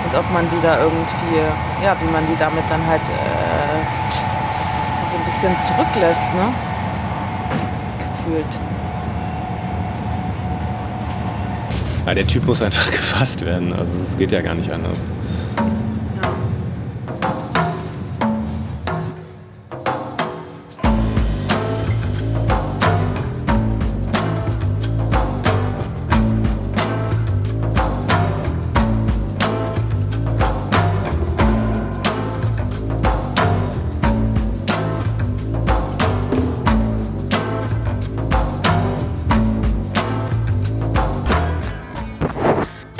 und 0.04 0.18
ob 0.18 0.28
man 0.32 0.44
die 0.50 0.60
da 0.62 0.80
irgendwie, 0.80 1.40
ja, 1.82 1.94
wie 2.00 2.10
man 2.10 2.26
die 2.26 2.36
damit 2.36 2.64
dann 2.68 2.84
halt 2.86 3.02
äh, 3.02 3.86
so 5.08 5.16
ein 5.16 5.24
bisschen 5.24 5.54
zurücklässt, 5.60 6.34
ne? 6.34 6.75
Gefühlt. 8.26 8.60
Ja, 12.06 12.14
der 12.14 12.26
Typ 12.26 12.46
muss 12.46 12.62
einfach 12.62 12.90
gefasst 12.90 13.44
werden. 13.44 13.72
Also 13.72 13.92
es 14.02 14.16
geht 14.16 14.32
ja 14.32 14.40
gar 14.42 14.54
nicht 14.54 14.70
anders. 14.70 15.06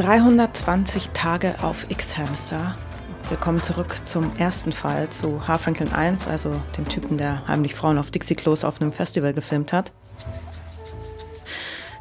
320 0.07 1.11
Tage 1.15 1.57
auf 1.63 1.91
X-Hamster. 1.91 2.77
Wir 3.29 3.37
kommen 3.37 3.61
zurück 3.65 3.97
zum 4.05 4.37
ersten 4.37 4.71
Fall, 4.71 5.09
zu 5.09 5.49
H. 5.49 5.59
Franklin 5.59 5.93
1, 5.93 6.29
also 6.29 6.53
dem 6.79 6.89
Typen, 6.89 7.19
der 7.19 7.45
heimlich 7.49 7.75
Frauen 7.75 7.99
auf 7.99 8.13
Dixie-Klos 8.13 8.63
auf 8.63 8.81
einem 8.81 8.93
Festival 8.93 9.35
gefilmt 9.35 9.73
hat. 9.73 9.91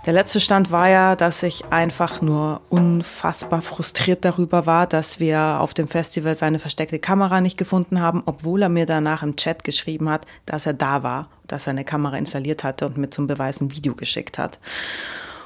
Der 0.06 0.14
letzte 0.14 0.40
Stand 0.40 0.70
war 0.70 0.88
ja, 0.88 1.16
dass 1.16 1.42
ich 1.42 1.66
einfach 1.72 2.22
nur 2.22 2.62
unfassbar 2.70 3.64
frustriert 3.64 4.24
darüber 4.24 4.68
war, 4.68 4.86
dass 4.86 5.20
wir 5.20 5.60
auf 5.60 5.74
dem 5.74 5.88
Festival 5.88 6.36
seine 6.36 6.60
versteckte 6.60 7.00
Kamera 7.00 7.42
nicht 7.42 7.58
gefunden 7.58 8.02
haben, 8.02 8.22
obwohl 8.28 8.62
er 8.62 8.70
mir 8.70 8.86
danach 8.86 9.24
im 9.24 9.36
Chat 9.36 9.64
geschrieben 9.64 10.10
hat, 10.10 10.28
dass 10.46 10.68
er 10.68 10.74
da 10.74 11.02
war, 11.02 11.30
dass 11.48 11.66
er 11.66 11.72
eine 11.72 11.86
Kamera 11.86 12.18
installiert 12.20 12.64
hatte 12.64 12.86
und 12.86 12.98
mir 12.98 13.10
zum 13.10 13.26
Beweis 13.26 13.62
ein 13.62 13.72
Video 13.72 13.96
geschickt 13.96 14.38
hat. 14.38 14.60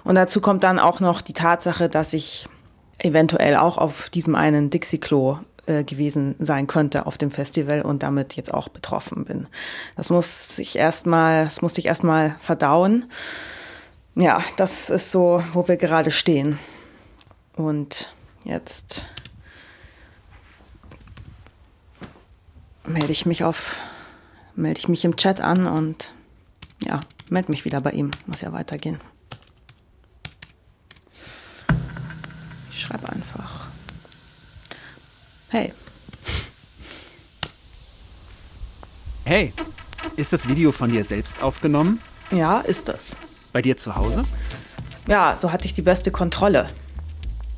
Und 0.10 0.16
dazu 0.16 0.42
kommt 0.42 0.64
dann 0.64 0.80
auch 0.80 1.00
noch 1.00 1.22
die 1.22 1.34
Tatsache, 1.34 1.88
dass 1.88 2.14
ich 2.14 2.48
eventuell 2.98 3.56
auch 3.56 3.78
auf 3.78 4.10
diesem 4.10 4.34
einen 4.34 4.72
Dixie-Klo 4.72 5.38
äh, 5.68 5.84
gewesen 5.84 6.36
sein 6.40 6.66
könnte 6.66 7.06
auf 7.06 7.20
dem 7.20 7.30
Festival 7.30 7.84
und 7.84 8.02
damit 8.02 8.36
jetzt 8.36 8.52
auch 8.52 8.70
betroffen 8.70 9.26
bin. 9.26 9.48
Das 9.96 10.10
muss 10.10 10.58
ich 10.58 10.76
erstmal, 10.76 11.46
das 11.46 11.62
musste 11.62 11.80
ich 11.80 11.86
erstmal 11.86 12.36
verdauen 12.40 13.06
ja, 14.20 14.44
das 14.58 14.90
ist 14.90 15.12
so, 15.12 15.42
wo 15.54 15.68
wir 15.68 15.78
gerade 15.78 16.12
stehen. 16.12 16.60
Und 17.56 18.14
jetzt 18.44 19.08
melde 22.86 23.12
ich 23.12 23.26
mich 23.26 23.44
auf, 23.44 23.78
melde 24.56 24.80
ich 24.80 24.88
mich 24.88 25.06
im 25.06 25.16
Chat 25.16 25.40
an 25.40 25.68
und 25.68 26.14
ja, 26.84 27.00
melde 27.30 27.52
mich 27.52 27.66
wieder 27.66 27.82
bei 27.82 27.92
ihm. 27.92 28.12
Muss 28.26 28.42
ja 28.42 28.52
weitergehen. 28.52 29.00
Ich 32.90 32.96
schreibe 32.96 33.14
einfach. 33.14 33.68
Hey. 35.50 35.74
Hey, 39.26 39.54
ist 40.16 40.34
das 40.34 40.48
Video 40.48 40.72
von 40.72 40.90
dir 40.90 41.04
selbst 41.04 41.40
aufgenommen? 41.44 42.02
Ja, 42.32 42.62
ist 42.62 42.88
das. 42.88 43.16
Bei 43.54 43.62
dir 43.62 43.78
zu 43.78 43.96
Hause? 43.96 44.24
Ja, 45.08 45.36
so 45.36 45.52
hatte 45.52 45.66
ich 45.66 45.74
die 45.74 45.84
beste 45.84 46.10
Kontrolle. 46.10 46.68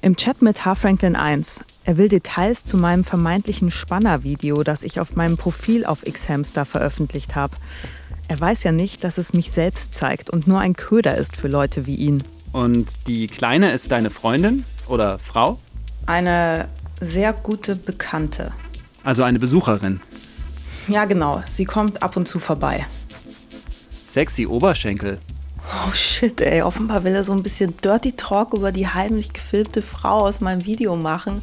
Im 0.02 0.18
Chat 0.18 0.42
mit 0.42 0.66
H. 0.66 0.76
Franklin 0.76 1.16
1. 1.16 1.64
Er 1.86 1.96
will 1.96 2.10
Details 2.10 2.66
zu 2.66 2.76
meinem 2.76 3.06
vermeintlichen 3.06 3.72
Spanner-Video, 3.72 4.64
das 4.64 4.84
ich 4.84 5.00
auf 5.00 5.16
meinem 5.16 5.38
Profil 5.38 5.86
auf 5.86 6.04
Xhamster 6.04 6.66
veröffentlicht 6.66 7.36
habe. 7.36 7.56
Er 8.28 8.38
weiß 8.38 8.64
ja 8.64 8.74
nicht, 8.74 9.06
dass 9.06 9.18
es 9.18 9.32
mich 9.32 9.52
selbst 9.52 9.96
zeigt 9.96 10.30
und 10.30 10.46
nur 10.46 10.60
ein 10.60 10.76
Köder 10.76 11.18
ist 11.18 11.38
für 11.38 11.48
Leute 11.48 11.86
wie 11.86 11.96
ihn. 11.96 12.22
Und 12.52 12.90
die 13.08 13.28
Kleine 13.28 13.72
ist 13.72 13.94
deine 13.94 14.10
Freundin 14.10 14.66
oder 14.92 15.18
Frau? 15.20 15.60
Eine 16.06 16.68
sehr 17.00 17.34
gute 17.34 17.76
Bekannte. 17.76 18.52
Also 19.04 19.24
eine 19.24 19.40
Besucherin? 19.40 20.02
Ja, 20.88 21.06
genau. 21.06 21.44
Sie 21.48 21.66
kommt 21.66 22.04
ab 22.04 22.18
und 22.18 22.28
zu 22.28 22.40
vorbei. 22.40 22.86
Sexy 24.08 24.46
Oberschenkel. 24.46 25.20
Oh 25.88 25.92
shit, 25.94 26.42
ey. 26.42 26.62
Offenbar 26.62 27.04
will 27.04 27.16
er 27.16 27.24
so 27.24 27.34
ein 27.34 27.44
bisschen 27.44 27.76
Dirty 27.78 28.14
Talk 28.14 28.54
über 28.54 28.72
die 28.72 28.88
heimlich 28.88 29.32
gefilmte 29.32 29.82
Frau 29.82 30.22
aus 30.22 30.42
meinem 30.42 30.66
Video 30.66 30.96
machen. 30.96 31.42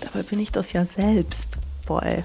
Dabei 0.00 0.22
bin 0.22 0.38
ich 0.38 0.52
das 0.52 0.72
ja 0.72 0.84
selbst. 0.84 1.58
Boah, 1.86 2.02
ey. 2.02 2.24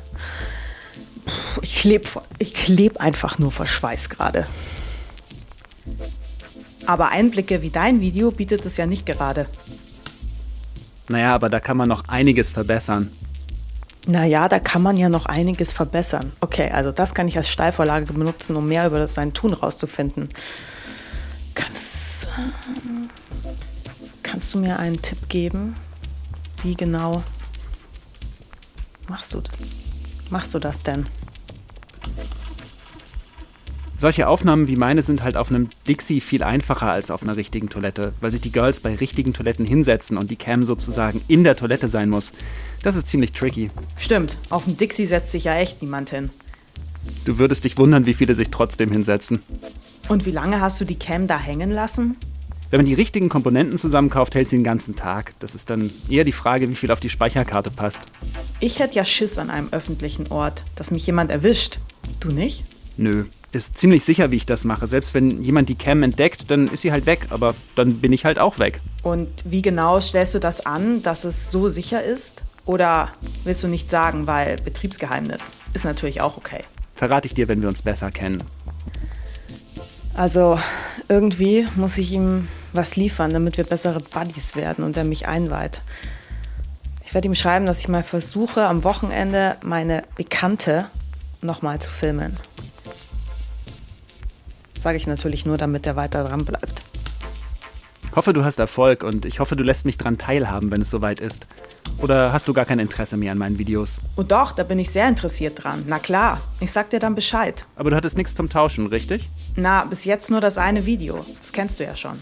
Puh, 1.25 1.62
ich 1.62 1.77
kleb, 1.77 2.10
ich 2.39 2.53
kleb 2.53 2.98
einfach 2.98 3.39
nur 3.39 3.51
vor 3.51 3.65
Schweiß 3.65 4.10
gerade. 4.10 4.48
Aber 6.86 7.10
Einblicke 7.10 7.62
wie 7.62 7.70
dein 7.70 8.00
Video 8.01 8.32
bietet 8.32 8.65
es 8.65 8.77
ja 8.77 8.86
nicht 8.86 9.05
gerade. 9.05 9.48
Naja, 11.07 11.35
aber 11.35 11.50
da 11.50 11.59
kann 11.59 11.77
man 11.77 11.88
noch 11.88 12.07
einiges 12.07 12.51
verbessern. 12.51 13.12
Naja, 14.07 14.47
da 14.47 14.59
kann 14.59 14.83
man 14.83 14.97
ja 14.97 15.09
noch 15.09 15.25
einiges 15.25 15.74
verbessern. 15.74 16.31
Okay, 16.39 16.69
also 16.69 16.91
das 16.91 17.15
kann 17.15 17.27
ich 17.27 17.38
als 17.38 17.50
Steilvorlage 17.50 18.13
benutzen, 18.13 18.55
um 18.55 18.67
mehr 18.67 18.85
über 18.85 19.00
das 19.00 19.15
sein 19.15 19.33
Tun 19.33 19.53
rauszufinden. 19.53 20.29
Kannst, 21.55 22.27
kannst 24.21 24.53
du 24.53 24.59
mir 24.59 24.77
einen 24.77 25.01
Tipp 25.01 25.27
geben? 25.27 25.75
Wie 26.62 26.75
genau 26.75 27.24
machst 29.07 29.33
du, 29.33 29.41
machst 30.29 30.53
du 30.53 30.59
das 30.59 30.83
denn? 30.83 31.07
Solche 33.97 34.27
Aufnahmen 34.27 34.67
wie 34.67 34.75
meine 34.75 35.01
sind 35.01 35.23
halt 35.23 35.37
auf 35.37 35.49
einem 35.49 35.69
Dixie 35.87 36.19
viel 36.19 36.43
einfacher 36.43 36.91
als 36.91 37.11
auf 37.11 37.23
einer 37.23 37.37
richtigen 37.37 37.69
Toilette, 37.69 38.13
weil 38.19 38.31
sich 38.31 38.41
die 38.41 38.51
Girls 38.51 38.81
bei 38.81 38.93
richtigen 38.93 39.33
Toiletten 39.33 39.65
hinsetzen 39.65 40.17
und 40.17 40.29
die 40.29 40.35
Cam 40.35 40.65
sozusagen 40.65 41.21
in 41.29 41.45
der 41.45 41.55
Toilette 41.55 41.87
sein 41.87 42.09
muss. 42.09 42.33
Das 42.83 42.97
ist 42.97 43.07
ziemlich 43.07 43.31
tricky. 43.31 43.71
Stimmt, 43.95 44.37
auf 44.49 44.65
dem 44.65 44.75
Dixie 44.75 45.05
setzt 45.05 45.31
sich 45.31 45.45
ja 45.45 45.55
echt 45.55 45.81
niemand 45.81 46.09
hin. 46.09 46.29
Du 47.23 47.39
würdest 47.39 47.63
dich 47.63 47.77
wundern, 47.77 48.05
wie 48.05 48.13
viele 48.13 48.35
sich 48.35 48.49
trotzdem 48.49 48.91
hinsetzen. 48.91 49.41
Und 50.09 50.25
wie 50.25 50.31
lange 50.31 50.59
hast 50.59 50.81
du 50.81 50.85
die 50.85 50.99
Cam 50.99 51.27
da 51.27 51.39
hängen 51.39 51.72
lassen? 51.72 52.17
Wenn 52.72 52.79
man 52.79 52.85
die 52.85 52.93
richtigen 52.96 53.29
Komponenten 53.29 53.77
zusammenkauft, 53.77 54.35
hält 54.35 54.50
sie 54.50 54.57
den 54.57 54.63
ganzen 54.63 54.96
Tag. 54.96 55.33
Das 55.39 55.55
ist 55.55 55.70
dann 55.70 55.91
eher 56.09 56.25
die 56.25 56.31
Frage, 56.33 56.67
wie 56.67 56.75
viel 56.75 56.91
auf 56.91 57.00
die 57.00 57.09
Speicherkarte 57.09 57.72
passt. 57.72 58.03
Ich 58.59 58.79
hätte 58.79 58.96
ja 58.96 59.05
Schiss 59.05 59.37
an 59.37 59.50
einem 59.50 59.70
öffentlichen 59.72 60.27
Ort, 60.27 60.65
dass 60.75 60.91
mich 60.91 61.05
jemand 61.07 61.31
erwischt. 61.31 61.79
Du 62.20 62.31
nicht? 62.31 62.65
Nö. 62.98 63.25
Ist 63.55 63.77
ziemlich 63.77 64.03
sicher, 64.03 64.31
wie 64.31 64.35
ich 64.35 64.46
das 64.46 64.65
mache. 64.65 64.85
Selbst 64.85 65.13
wenn 65.13 65.41
jemand 65.41 65.70
die 65.70 65.75
Cam 65.75 66.03
entdeckt, 66.03 66.51
dann 66.51 66.68
ist 66.68 66.81
sie 66.81 66.91
halt 66.91 67.05
weg. 67.05 67.27
Aber 67.29 67.55
dann 67.75 68.01
bin 68.01 68.11
ich 68.11 68.25
halt 68.25 68.37
auch 68.37 68.59
weg. 68.59 68.81
Und 69.01 69.29
wie 69.46 69.61
genau 69.61 70.01
stellst 70.01 70.35
du 70.35 70.39
das 70.39 70.65
an, 70.65 71.01
dass 71.03 71.24
es 71.24 71.51
so 71.51 71.70
sicher 71.70 72.03
ist? 72.03 72.44
Oder 72.65 73.13
willst 73.46 73.63
du 73.63 73.70
nicht 73.70 73.89
sagen, 73.89 74.27
weil 74.27 74.57
Betriebsgeheimnis 74.57 75.53
ist 75.74 75.85
natürlich 75.85 76.20
auch 76.20 76.35
okay? 76.35 76.63
Verrate 76.96 77.29
ich 77.29 77.33
dir, 77.33 77.48
wenn 77.48 77.61
wir 77.61 77.70
uns 77.70 77.81
besser 77.81 78.11
kennen. 78.11 78.44
Also 80.13 80.59
irgendwie 81.07 81.65
muss 81.77 81.98
ich 81.98 82.11
ihm 82.11 82.50
was 82.74 82.98
liefern, 82.98 83.31
damit 83.31 83.55
wir 83.55 83.63
bessere 83.63 84.01
Buddies 84.01 84.57
werden 84.57 84.83
und 84.83 84.98
er 84.98 85.05
mich 85.05 85.29
einweiht. 85.29 85.81
Ich 87.05 87.13
werde 87.13 87.29
ihm 87.29 87.35
schreiben, 87.35 87.65
dass 87.65 87.79
ich 87.79 87.87
mal 87.87 88.03
versuche, 88.03 88.65
am 88.65 88.83
Wochenende 88.83 89.55
meine 89.63 90.03
Bekannte 90.18 90.87
nochmal 91.41 91.79
zu 91.79 91.89
filmen. 91.89 92.35
Sage 94.85 94.98
ich 94.98 95.07
natürlich 95.07 95.48
nur, 95.48 95.57
damit 95.57 95.87
er 95.87 95.95
weiter 95.95 96.24
dran 96.25 96.45
bleibt. 96.45 96.83
Hoffe, 98.15 98.33
du 98.33 98.45
hast 98.45 98.59
Erfolg 98.59 99.03
und 99.03 99.25
ich 99.25 99.39
hoffe, 99.39 99.55
du 99.55 99.63
lässt 99.63 99.83
mich 99.83 99.98
dran 99.98 100.19
teilhaben, 100.19 100.69
wenn 100.69 100.79
es 100.79 100.91
soweit 100.91 101.19
ist. 101.19 101.48
Oder 101.98 102.31
hast 102.31 102.48
du 102.48 102.53
gar 102.53 102.65
kein 102.65 102.77
Interesse 102.77 103.17
mehr 103.17 103.31
an 103.31 103.39
meinen 103.39 103.57
Videos? 103.57 104.00
Oh 104.15 104.21
doch, 104.21 104.51
da 104.51 104.61
bin 104.61 104.77
ich 104.77 104.91
sehr 104.91 105.07
interessiert 105.09 105.63
dran. 105.63 105.85
Na 105.87 105.98
klar, 105.98 106.39
ich 106.59 106.71
sag 106.71 106.91
dir 106.91 107.00
dann 107.00 107.15
Bescheid. 107.15 107.65
Aber 107.75 107.89
du 107.89 107.95
hattest 107.95 108.15
nichts 108.15 108.35
zum 108.35 108.48
Tauschen, 108.48 108.85
richtig? 108.85 109.27
Na, 109.55 109.85
bis 109.85 110.05
jetzt 110.05 110.29
nur 110.29 110.39
das 110.39 110.59
eine 110.59 110.85
Video. 110.85 111.25
Das 111.41 111.51
kennst 111.51 111.79
du 111.79 111.83
ja 111.83 111.95
schon. 111.95 112.19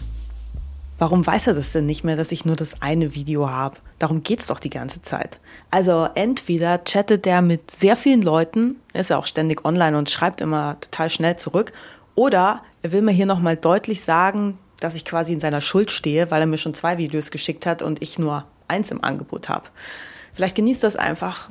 Warum 0.98 1.26
weiß 1.26 1.48
er 1.48 1.54
das 1.54 1.72
denn 1.72 1.84
nicht 1.84 2.02
mehr, 2.02 2.16
dass 2.16 2.32
ich 2.32 2.46
nur 2.46 2.56
das 2.56 2.80
eine 2.80 3.14
Video 3.14 3.50
habe? 3.50 3.76
Darum 3.98 4.22
geht's 4.22 4.46
doch 4.46 4.58
die 4.58 4.70
ganze 4.70 5.02
Zeit. 5.02 5.38
Also 5.70 6.08
entweder 6.14 6.78
chattet 6.78 7.26
der 7.26 7.42
mit 7.42 7.70
sehr 7.70 7.98
vielen 7.98 8.22
Leuten, 8.22 8.76
er 8.94 9.02
ist 9.02 9.10
ja 9.10 9.18
auch 9.18 9.26
ständig 9.26 9.66
online 9.66 9.98
und 9.98 10.08
schreibt 10.08 10.40
immer 10.40 10.80
total 10.80 11.10
schnell 11.10 11.36
zurück, 11.36 11.74
oder 12.14 12.62
er 12.82 12.92
will 12.92 13.02
mir 13.02 13.12
hier 13.12 13.26
nochmal 13.26 13.56
deutlich 13.56 14.02
sagen, 14.02 14.58
dass 14.80 14.94
ich 14.94 15.04
quasi 15.04 15.32
in 15.32 15.40
seiner 15.40 15.60
Schuld 15.60 15.90
stehe, 15.90 16.30
weil 16.30 16.40
er 16.42 16.46
mir 16.46 16.58
schon 16.58 16.74
zwei 16.74 16.98
Videos 16.98 17.30
geschickt 17.30 17.66
hat 17.66 17.82
und 17.82 18.02
ich 18.02 18.18
nur 18.18 18.44
eins 18.68 18.90
im 18.90 19.02
Angebot 19.02 19.48
habe. 19.48 19.68
Vielleicht 20.34 20.56
genießt 20.56 20.84
das 20.84 20.96
einfach, 20.96 21.50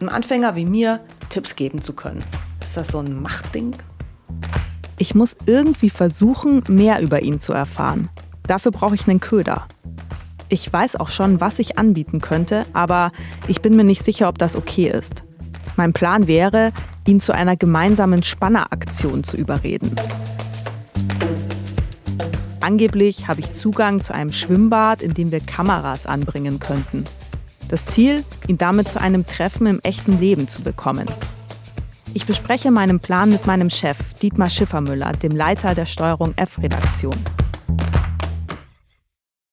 einem 0.00 0.08
Anfänger 0.08 0.56
wie 0.56 0.64
mir 0.64 1.00
Tipps 1.28 1.54
geben 1.56 1.80
zu 1.80 1.92
können. 1.92 2.24
Ist 2.60 2.76
das 2.76 2.88
so 2.88 2.98
ein 2.98 3.20
Machtding? 3.20 3.76
Ich 4.98 5.14
muss 5.14 5.36
irgendwie 5.46 5.90
versuchen, 5.90 6.62
mehr 6.68 7.00
über 7.00 7.22
ihn 7.22 7.40
zu 7.40 7.52
erfahren. 7.52 8.08
Dafür 8.46 8.72
brauche 8.72 8.94
ich 8.94 9.08
einen 9.08 9.20
Köder. 9.20 9.66
Ich 10.48 10.70
weiß 10.70 10.96
auch 10.96 11.08
schon, 11.08 11.40
was 11.40 11.58
ich 11.58 11.78
anbieten 11.78 12.20
könnte, 12.20 12.66
aber 12.72 13.12
ich 13.48 13.62
bin 13.62 13.74
mir 13.74 13.84
nicht 13.84 14.04
sicher, 14.04 14.28
ob 14.28 14.38
das 14.38 14.54
okay 14.54 14.88
ist. 14.88 15.24
Mein 15.76 15.92
Plan 15.92 16.26
wäre, 16.26 16.72
ihn 17.06 17.20
zu 17.20 17.32
einer 17.32 17.56
gemeinsamen 17.56 18.22
Spanneraktion 18.22 19.24
zu 19.24 19.36
überreden. 19.36 19.96
Angeblich 22.60 23.26
habe 23.26 23.40
ich 23.40 23.54
Zugang 23.54 24.02
zu 24.02 24.14
einem 24.14 24.32
Schwimmbad, 24.32 25.02
in 25.02 25.14
dem 25.14 25.32
wir 25.32 25.40
Kameras 25.40 26.06
anbringen 26.06 26.60
könnten. 26.60 27.04
Das 27.68 27.86
Ziel, 27.86 28.24
ihn 28.46 28.58
damit 28.58 28.88
zu 28.88 29.00
einem 29.00 29.26
Treffen 29.26 29.66
im 29.66 29.80
echten 29.82 30.20
Leben 30.20 30.48
zu 30.48 30.62
bekommen. 30.62 31.08
Ich 32.14 32.26
bespreche 32.26 32.70
meinen 32.70 33.00
Plan 33.00 33.30
mit 33.30 33.46
meinem 33.46 33.70
Chef, 33.70 33.96
Dietmar 34.20 34.50
Schiffermüller, 34.50 35.12
dem 35.12 35.32
Leiter 35.32 35.74
der 35.74 35.86
Steuerung 35.86 36.34
F-Redaktion. 36.36 37.16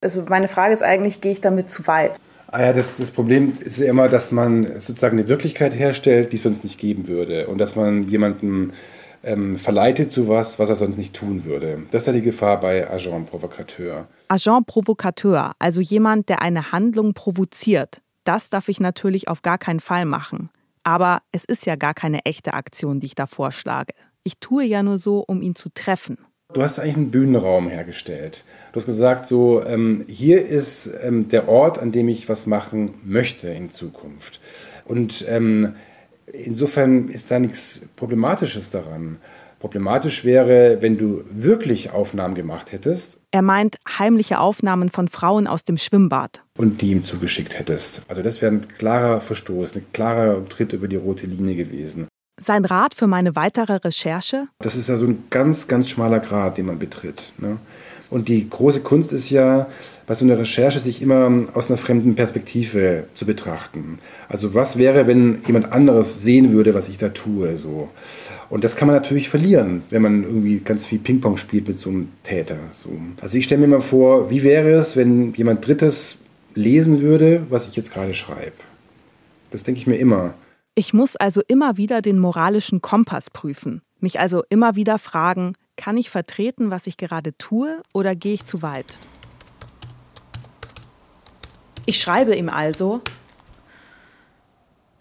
Also 0.02 0.24
meine 0.28 0.48
Frage 0.48 0.74
ist 0.74 0.84
eigentlich, 0.84 1.22
gehe 1.22 1.32
ich 1.32 1.42
damit 1.42 1.70
zu 1.70 1.88
weit? 1.88 2.20
Ah 2.52 2.62
ja, 2.62 2.74
das, 2.74 2.98
das 2.98 3.12
Problem 3.12 3.54
ist 3.60 3.80
ja 3.80 3.88
immer, 3.88 4.10
dass 4.10 4.32
man 4.32 4.80
sozusagen 4.80 5.20
eine 5.20 5.28
Wirklichkeit 5.28 5.78
herstellt, 5.78 6.32
die 6.32 6.38
es 6.38 6.44
sonst 6.44 6.64
nicht 6.64 6.80
geben 6.80 7.08
würde. 7.08 7.48
Und 7.48 7.60
dass 7.60 7.76
man 7.76 8.04
jemanden 8.04 8.74
ähm, 9.24 9.58
verleitet 9.58 10.12
zu 10.12 10.28
was, 10.28 10.58
was 10.58 10.70
er 10.70 10.76
sonst 10.76 10.98
nicht 10.98 11.14
tun 11.14 11.46
würde. 11.46 11.84
Das 11.92 12.04
ist 12.04 12.08
ja 12.08 12.14
die 12.14 12.22
Gefahr 12.22 12.60
bei 12.60 12.90
Agent 12.90 13.30
Provocateur. 13.30 14.08
Agent 14.30 14.66
Provocateur, 14.66 15.54
also 15.60 15.82
jemand, 15.82 16.30
der 16.30 16.42
eine 16.42 16.72
Handlung 16.72 17.14
provoziert. 17.14 18.02
Das 18.24 18.50
darf 18.50 18.70
ich 18.70 18.80
natürlich 18.80 19.28
auf 19.28 19.42
gar 19.42 19.58
keinen 19.58 19.80
Fall 19.80 20.06
machen. 20.06 20.50
Aber 20.84 21.22
es 21.32 21.46
ist 21.46 21.66
ja 21.66 21.76
gar 21.76 21.94
keine 21.94 22.26
echte 22.26 22.54
Aktion, 22.54 23.00
die 23.00 23.08
ich 23.08 23.16
da 23.16 23.28
vorschlage. 23.28 23.94
Ich 24.24 24.40
tue 24.40 24.64
ja 24.64 24.82
nur 24.82 24.98
so, 24.98 25.20
um 25.20 25.42
ihn 25.42 25.56
zu 25.56 25.70
treffen. 25.74 26.18
Du 26.52 26.64
hast 26.64 26.80
eigentlich 26.80 26.96
einen 26.96 27.12
Bühnenraum 27.12 27.70
hergestellt. 27.70 28.44
Du 28.72 28.78
hast 28.78 28.88
gesagt, 28.88 29.28
so 29.28 29.64
ähm, 29.64 30.04
hier 30.08 30.44
ist 30.48 30.90
ähm, 31.04 31.30
der 31.30 31.48
Ort, 31.48 31.78
an 31.78 31.92
dem 31.92 32.10
ich 32.10 32.28
was 32.28 32.48
machen 32.48 32.96
möchte 33.04 33.50
in 33.50 33.70
Zukunft. 33.70 34.42
Und 34.86 35.24
ähm, 35.30 35.76
insofern 36.34 37.08
ist 37.10 37.30
da 37.30 37.38
nichts 37.38 37.82
Problematisches 37.96 38.72
daran. 38.72 39.18
Problematisch 39.60 40.26
wäre, 40.26 40.82
wenn 40.82 40.98
du 40.98 41.24
wirklich 41.30 41.92
Aufnahmen 41.92 42.34
gemacht 42.34 42.72
hättest. 42.72 43.20
Er 43.30 43.44
meint 43.44 43.78
heimliche 44.00 44.40
Aufnahmen 44.40 44.90
von 44.90 45.08
Frauen 45.08 45.46
aus 45.46 45.66
dem 45.66 45.78
Schwimmbad. 45.78 46.42
Und 46.58 46.82
die 46.82 46.90
ihm 46.90 47.04
zugeschickt 47.04 47.60
hättest. 47.60 48.02
Also 48.08 48.24
das 48.24 48.42
wäre 48.42 48.54
ein 48.54 48.68
klarer 48.68 49.22
Verstoß, 49.22 49.76
ein 49.76 49.86
klarer 49.94 50.44
Tritt 50.50 50.74
über 50.74 50.88
die 50.88 50.96
rote 50.96 51.28
Linie 51.28 51.54
gewesen. 51.54 52.08
Sein 52.42 52.66
Rat 52.66 52.94
für 52.96 53.08
meine 53.08 53.36
weitere 53.36 53.76
Recherche? 53.76 54.48
Das 54.60 54.76
ist 54.76 54.90
ja 54.90 54.98
so 54.98 55.06
ein 55.06 55.24
ganz, 55.30 55.68
ganz 55.68 55.90
schmaler 55.90 56.20
Grad, 56.20 56.58
den 56.58 56.66
man 56.66 56.80
betritt. 56.80 57.34
Ne? 57.38 57.58
Und 58.10 58.28
die 58.28 58.50
große 58.50 58.80
Kunst 58.82 59.14
ist 59.14 59.30
ja, 59.30 59.68
bei 60.10 60.16
so 60.16 60.26
einer 60.26 60.40
Recherche 60.40 60.80
sich 60.80 61.04
immer 61.04 61.44
aus 61.54 61.70
einer 61.70 61.78
fremden 61.78 62.16
Perspektive 62.16 63.04
zu 63.14 63.28
betrachten. 63.28 64.00
Also 64.28 64.56
was 64.56 64.80
wäre, 64.80 65.06
wenn 65.06 65.44
jemand 65.46 65.72
anderes 65.72 66.24
sehen 66.24 66.52
würde, 66.52 66.74
was 66.74 66.90
ich 66.90 66.98
da 66.98 67.10
tue? 67.10 67.60
So. 67.60 67.90
Und 68.50 68.64
das 68.64 68.76
kann 68.76 68.88
man 68.88 68.96
natürlich 68.96 69.30
verlieren, 69.30 69.84
wenn 69.92 70.02
man 70.02 70.24
irgendwie 70.24 70.62
ganz 70.62 70.88
viel 70.88 70.98
Ping-Pong 70.98 71.38
spielt 71.38 71.68
mit 71.68 71.78
so 71.78 71.92
einem 71.92 72.10
Täter. 72.24 72.58
So. 72.72 72.90
Also 73.22 73.38
ich 73.38 73.44
stelle 73.44 73.62
mir 73.62 73.68
mal 73.68 73.82
vor, 73.82 74.32
wie 74.32 74.42
wäre 74.42 74.72
es, 74.72 74.96
wenn 74.96 75.32
jemand 75.36 75.68
Drittes 75.68 76.18
lesen 76.56 77.02
würde, 77.02 77.44
was 77.52 77.68
ich 77.68 77.76
jetzt 77.76 77.94
gerade 77.94 78.16
schreibe? 78.16 78.54
Das 79.52 79.62
denke 79.62 79.80
ich 79.80 79.86
mir 79.86 79.98
immer. 79.98 80.34
Ich 80.76 80.94
muss 80.94 81.16
also 81.16 81.42
immer 81.48 81.78
wieder 81.78 82.02
den 82.02 82.20
moralischen 82.20 82.82
Kompass 82.82 83.30
prüfen. 83.30 83.82
Mich 84.00 84.20
also 84.20 84.44
immer 84.50 84.76
wieder 84.76 84.98
fragen, 84.98 85.56
kann 85.76 85.98
ich 85.98 86.10
vertreten, 86.10 86.72
was 86.72 86.88
ich 86.88 86.98
gerade 86.98 87.38
tue, 87.38 87.82
oder 87.94 88.16
gehe 88.16 88.34
ich 88.34 88.46
zu 88.46 88.62
weit? 88.62 88.98
Ich 91.86 92.00
schreibe 92.00 92.36
ihm 92.36 92.50
also, 92.50 93.02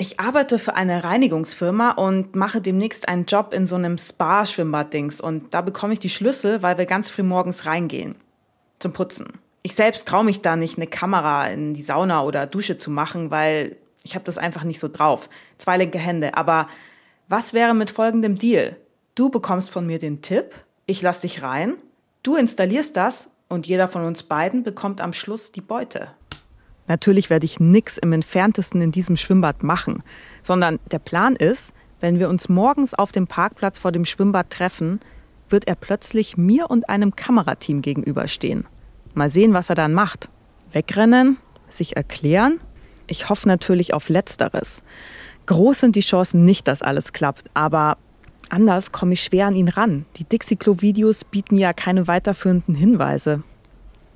ich 0.00 0.20
arbeite 0.20 0.60
für 0.60 0.76
eine 0.76 1.02
Reinigungsfirma 1.02 1.90
und 1.90 2.36
mache 2.36 2.60
demnächst 2.60 3.08
einen 3.08 3.26
Job 3.26 3.52
in 3.52 3.66
so 3.66 3.74
einem 3.74 3.98
Spa-Schwimmbad-Dings. 3.98 5.20
Und 5.20 5.52
da 5.52 5.60
bekomme 5.60 5.92
ich 5.92 5.98
die 5.98 6.08
Schlüssel, 6.08 6.62
weil 6.62 6.78
wir 6.78 6.86
ganz 6.86 7.10
früh 7.10 7.24
morgens 7.24 7.66
reingehen. 7.66 8.14
Zum 8.78 8.92
Putzen. 8.92 9.26
Ich 9.62 9.74
selbst 9.74 10.06
traue 10.06 10.24
mich 10.24 10.40
da 10.40 10.54
nicht, 10.54 10.78
eine 10.78 10.86
Kamera 10.86 11.48
in 11.48 11.74
die 11.74 11.82
Sauna 11.82 12.22
oder 12.22 12.46
Dusche 12.46 12.76
zu 12.76 12.92
machen, 12.92 13.32
weil 13.32 13.76
ich 14.08 14.14
habe 14.14 14.24
das 14.24 14.38
einfach 14.38 14.64
nicht 14.64 14.80
so 14.80 14.88
drauf. 14.88 15.28
Zwei 15.58 15.76
linke 15.76 15.98
Hände. 15.98 16.34
Aber 16.36 16.68
was 17.28 17.52
wäre 17.52 17.74
mit 17.74 17.90
folgendem 17.90 18.38
Deal? 18.38 18.76
Du 19.14 19.28
bekommst 19.28 19.70
von 19.70 19.86
mir 19.86 19.98
den 19.98 20.22
Tipp, 20.22 20.54
ich 20.86 21.02
lass 21.02 21.20
dich 21.20 21.42
rein, 21.42 21.74
du 22.22 22.36
installierst 22.36 22.96
das 22.96 23.28
und 23.48 23.66
jeder 23.66 23.86
von 23.86 24.04
uns 24.04 24.22
beiden 24.22 24.62
bekommt 24.62 25.00
am 25.00 25.12
Schluss 25.12 25.52
die 25.52 25.60
Beute. 25.60 26.12
Natürlich 26.86 27.28
werde 27.28 27.44
ich 27.44 27.60
nichts 27.60 27.98
im 27.98 28.12
entferntesten 28.12 28.80
in 28.80 28.92
diesem 28.92 29.16
Schwimmbad 29.16 29.62
machen, 29.62 30.02
sondern 30.42 30.78
der 30.90 31.00
Plan 31.00 31.36
ist, 31.36 31.74
wenn 32.00 32.18
wir 32.18 32.30
uns 32.30 32.48
morgens 32.48 32.94
auf 32.94 33.12
dem 33.12 33.26
Parkplatz 33.26 33.78
vor 33.78 33.92
dem 33.92 34.06
Schwimmbad 34.06 34.48
treffen, 34.48 35.00
wird 35.50 35.68
er 35.68 35.74
plötzlich 35.74 36.38
mir 36.38 36.70
und 36.70 36.88
einem 36.88 37.14
Kamerateam 37.14 37.82
gegenüberstehen. 37.82 38.66
Mal 39.12 39.28
sehen, 39.28 39.52
was 39.52 39.68
er 39.68 39.74
dann 39.74 39.92
macht. 39.92 40.30
Wegrennen? 40.72 41.36
Sich 41.68 41.96
erklären? 41.96 42.60
Ich 43.08 43.28
hoffe 43.28 43.48
natürlich 43.48 43.92
auf 43.94 44.08
Letzteres. 44.08 44.82
Groß 45.46 45.80
sind 45.80 45.96
die 45.96 46.00
Chancen 46.00 46.44
nicht, 46.44 46.68
dass 46.68 46.82
alles 46.82 47.12
klappt, 47.12 47.50
aber 47.54 47.96
anders 48.50 48.92
komme 48.92 49.14
ich 49.14 49.22
schwer 49.24 49.46
an 49.46 49.56
ihn 49.56 49.68
ran. 49.68 50.04
Die 50.16 50.24
Dixie-Klo-Videos 50.24 51.24
bieten 51.24 51.56
ja 51.56 51.72
keine 51.72 52.06
weiterführenden 52.06 52.74
Hinweise. 52.74 53.42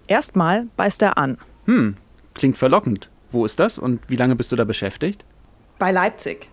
Erstmal 0.07 0.66
beißt 0.76 1.02
er 1.02 1.16
an. 1.18 1.38
Hm, 1.64 1.96
Klingt 2.35 2.57
verlockend. 2.57 3.09
Wo 3.31 3.44
ist 3.44 3.59
das 3.59 3.78
und 3.78 4.00
wie 4.09 4.16
lange 4.16 4.37
bist 4.37 4.52
du 4.52 4.57
da 4.57 4.64
beschäftigt? 4.64 5.24
Bei 5.78 5.90
Leipzig. 5.90 6.48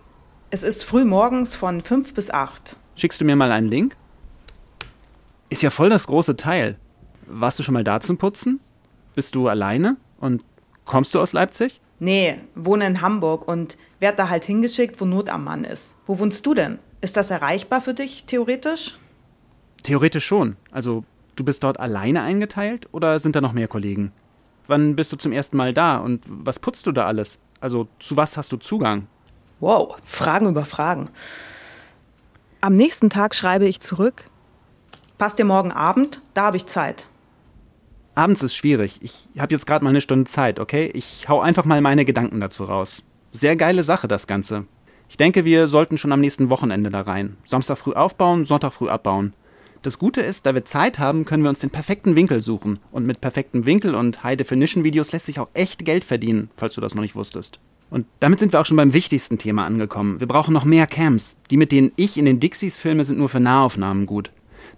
Es 0.50 0.62
ist 0.62 0.82
früh 0.84 1.04
morgens 1.04 1.54
von 1.54 1.80
5 1.80 2.14
bis 2.14 2.30
8. 2.30 2.76
Schickst 2.96 3.20
du 3.20 3.24
mir 3.24 3.36
mal 3.36 3.52
einen 3.52 3.68
Link? 3.68 3.96
Ist 5.48 5.62
ja 5.62 5.70
voll 5.70 5.90
das 5.90 6.06
große 6.06 6.36
Teil. 6.36 6.76
Warst 7.26 7.58
du 7.58 7.62
schon 7.62 7.74
mal 7.74 7.84
da 7.84 8.00
zum 8.00 8.18
Putzen? 8.18 8.60
Bist 9.14 9.34
du 9.34 9.48
alleine? 9.48 9.96
Und 10.18 10.42
kommst 10.84 11.14
du 11.14 11.20
aus 11.20 11.32
Leipzig? 11.32 11.80
Nee, 12.00 12.38
wohne 12.54 12.86
in 12.86 13.02
Hamburg 13.02 13.46
und 13.46 13.76
werd 14.00 14.18
da 14.18 14.30
halt 14.30 14.44
hingeschickt, 14.44 15.00
wo 15.00 15.04
Not 15.04 15.28
am 15.28 15.44
Mann 15.44 15.64
ist. 15.64 15.94
Wo 16.06 16.18
wohnst 16.18 16.44
du 16.46 16.54
denn? 16.54 16.78
Ist 17.02 17.16
das 17.16 17.30
erreichbar 17.30 17.80
für 17.82 17.94
dich, 17.94 18.24
theoretisch? 18.24 18.98
Theoretisch 19.82 20.24
schon. 20.24 20.56
Also, 20.70 21.04
du 21.36 21.44
bist 21.44 21.62
dort 21.62 21.78
alleine 21.78 22.22
eingeteilt 22.22 22.88
oder 22.92 23.20
sind 23.20 23.36
da 23.36 23.40
noch 23.40 23.52
mehr 23.52 23.68
Kollegen? 23.68 24.12
Wann 24.66 24.96
bist 24.96 25.12
du 25.12 25.16
zum 25.16 25.32
ersten 25.32 25.56
Mal 25.56 25.74
da 25.74 25.98
und 25.98 26.24
was 26.26 26.58
putzt 26.58 26.86
du 26.86 26.92
da 26.92 27.06
alles? 27.06 27.38
Also 27.60 27.88
zu 27.98 28.16
was 28.16 28.36
hast 28.36 28.52
du 28.52 28.56
Zugang? 28.56 29.06
Wow, 29.58 29.96
Fragen 30.02 30.48
über 30.48 30.64
Fragen. 30.64 31.10
Am 32.62 32.74
nächsten 32.74 33.10
Tag 33.10 33.34
schreibe 33.34 33.66
ich 33.66 33.80
zurück. 33.80 34.24
Passt 35.18 35.38
dir 35.38 35.44
morgen 35.44 35.72
Abend? 35.72 36.22
Da 36.32 36.44
habe 36.44 36.56
ich 36.56 36.66
Zeit. 36.66 37.08
Abends 38.14 38.42
ist 38.42 38.54
schwierig. 38.56 38.98
Ich 39.02 39.14
habe 39.38 39.54
jetzt 39.54 39.66
gerade 39.66 39.84
mal 39.84 39.90
eine 39.90 40.00
Stunde 40.00 40.28
Zeit, 40.30 40.60
okay? 40.60 40.90
Ich 40.94 41.28
hau 41.28 41.40
einfach 41.40 41.64
mal 41.64 41.80
meine 41.80 42.04
Gedanken 42.04 42.40
dazu 42.40 42.64
raus. 42.64 43.02
Sehr 43.32 43.56
geile 43.56 43.84
Sache, 43.84 44.08
das 44.08 44.26
Ganze. 44.26 44.66
Ich 45.08 45.16
denke, 45.16 45.44
wir 45.44 45.68
sollten 45.68 45.98
schon 45.98 46.12
am 46.12 46.20
nächsten 46.20 46.50
Wochenende 46.50 46.90
da 46.90 47.02
rein. 47.02 47.36
Samstag 47.44 47.78
früh 47.78 47.92
aufbauen, 47.92 48.44
Sonntag 48.44 48.72
früh 48.72 48.88
abbauen. 48.88 49.32
Das 49.82 49.98
Gute 49.98 50.20
ist, 50.20 50.44
da 50.44 50.54
wir 50.54 50.64
Zeit 50.64 50.98
haben, 50.98 51.24
können 51.24 51.42
wir 51.42 51.48
uns 51.48 51.60
den 51.60 51.70
perfekten 51.70 52.14
Winkel 52.14 52.40
suchen. 52.40 52.80
Und 52.92 53.06
mit 53.06 53.20
perfektem 53.20 53.64
Winkel 53.64 53.94
und 53.94 54.22
High-Definition-Videos 54.22 55.12
lässt 55.12 55.26
sich 55.26 55.38
auch 55.38 55.48
echt 55.54 55.84
Geld 55.84 56.04
verdienen, 56.04 56.50
falls 56.56 56.74
du 56.74 56.80
das 56.80 56.94
noch 56.94 57.02
nicht 57.02 57.16
wusstest. 57.16 57.60
Und 57.88 58.06
damit 58.20 58.38
sind 58.38 58.52
wir 58.52 58.60
auch 58.60 58.66
schon 58.66 58.76
beim 58.76 58.92
wichtigsten 58.92 59.38
Thema 59.38 59.64
angekommen. 59.64 60.20
Wir 60.20 60.28
brauchen 60.28 60.52
noch 60.52 60.64
mehr 60.64 60.86
Cams. 60.86 61.38
Die, 61.50 61.56
mit 61.56 61.72
denen 61.72 61.92
ich 61.96 62.18
in 62.18 62.24
den 62.24 62.38
Dixies 62.40 62.76
filme, 62.76 63.04
sind 63.04 63.18
nur 63.18 63.28
für 63.28 63.40
Nahaufnahmen 63.40 64.06
gut. 64.06 64.30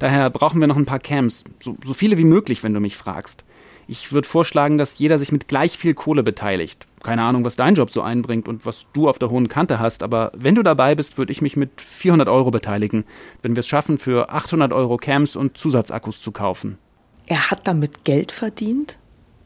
Daher 0.02 0.30
brauchen 0.30 0.60
wir 0.60 0.66
noch 0.66 0.76
ein 0.76 0.84
paar 0.84 0.98
Cams. 0.98 1.44
So, 1.60 1.76
so 1.84 1.94
viele 1.94 2.18
wie 2.18 2.24
möglich, 2.24 2.62
wenn 2.62 2.74
du 2.74 2.80
mich 2.80 2.96
fragst. 2.96 3.44
Ich 3.86 4.12
würde 4.12 4.26
vorschlagen, 4.26 4.78
dass 4.78 4.98
jeder 4.98 5.18
sich 5.18 5.32
mit 5.32 5.48
gleich 5.48 5.78
viel 5.78 5.94
Kohle 5.94 6.22
beteiligt 6.22 6.86
keine 7.02 7.22
Ahnung, 7.22 7.44
was 7.44 7.56
dein 7.56 7.74
Job 7.74 7.90
so 7.90 8.02
einbringt 8.02 8.48
und 8.48 8.64
was 8.64 8.86
du 8.92 9.08
auf 9.08 9.18
der 9.18 9.30
hohen 9.30 9.48
Kante 9.48 9.78
hast, 9.78 10.02
aber 10.02 10.30
wenn 10.34 10.54
du 10.54 10.62
dabei 10.62 10.94
bist, 10.94 11.18
würde 11.18 11.32
ich 11.32 11.42
mich 11.42 11.56
mit 11.56 11.80
400 11.80 12.28
Euro 12.28 12.50
beteiligen, 12.50 13.04
wenn 13.42 13.56
wir 13.56 13.60
es 13.60 13.68
schaffen, 13.68 13.98
für 13.98 14.30
800 14.30 14.72
Euro 14.72 14.96
Cams 14.96 15.36
und 15.36 15.58
Zusatzakkus 15.58 16.20
zu 16.20 16.32
kaufen. 16.32 16.78
Er 17.26 17.50
hat 17.50 17.66
damit 17.66 18.04
Geld 18.04 18.32
verdient? 18.32 18.98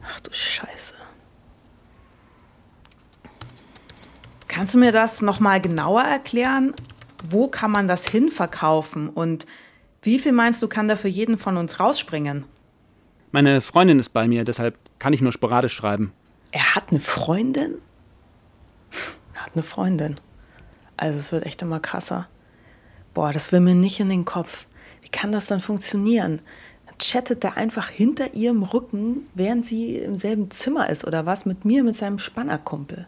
Ach 0.03 0.19
du 0.19 0.31
Scheiße. 0.31 0.93
Kannst 4.47 4.73
du 4.73 4.79
mir 4.79 4.91
das 4.91 5.21
nochmal 5.21 5.61
genauer 5.61 6.03
erklären? 6.03 6.73
Wo 7.29 7.47
kann 7.47 7.71
man 7.71 7.87
das 7.87 8.07
hinverkaufen 8.07 9.09
und 9.09 9.45
wie 10.07 10.19
viel 10.19 10.31
meinst 10.31 10.63
du, 10.63 10.69
kann 10.69 10.87
da 10.87 10.95
für 10.95 11.09
jeden 11.09 11.37
von 11.37 11.57
uns 11.57 11.81
rausspringen? 11.81 12.45
Meine 13.33 13.59
Freundin 13.59 13.99
ist 13.99 14.13
bei 14.13 14.25
mir, 14.25 14.45
deshalb 14.45 14.79
kann 14.99 15.11
ich 15.11 15.19
nur 15.19 15.33
sporadisch 15.33 15.73
schreiben. 15.73 16.13
Er 16.51 16.75
hat 16.75 16.91
eine 16.91 17.01
Freundin? 17.01 17.75
Er 19.33 19.45
hat 19.45 19.53
eine 19.53 19.63
Freundin. 19.63 20.17
Also 20.95 21.19
es 21.19 21.33
wird 21.33 21.45
echt 21.45 21.61
immer 21.61 21.81
krasser. 21.81 22.29
Boah, 23.13 23.33
das 23.33 23.51
will 23.51 23.59
mir 23.59 23.75
nicht 23.75 23.99
in 23.99 24.07
den 24.07 24.23
Kopf. 24.23 24.67
Wie 25.01 25.09
kann 25.09 25.33
das 25.33 25.47
dann 25.47 25.59
funktionieren? 25.59 26.41
Dann 26.85 26.97
chattet 26.99 27.43
er 27.43 27.57
einfach 27.57 27.89
hinter 27.89 28.33
ihrem 28.33 28.63
Rücken, 28.63 29.27
während 29.33 29.65
sie 29.65 29.97
im 29.97 30.17
selben 30.17 30.49
Zimmer 30.51 30.89
ist 30.89 31.05
oder 31.05 31.25
was, 31.25 31.45
mit 31.45 31.65
mir, 31.65 31.83
mit 31.83 31.97
seinem 31.97 32.17
Spannerkumpel. 32.17 33.07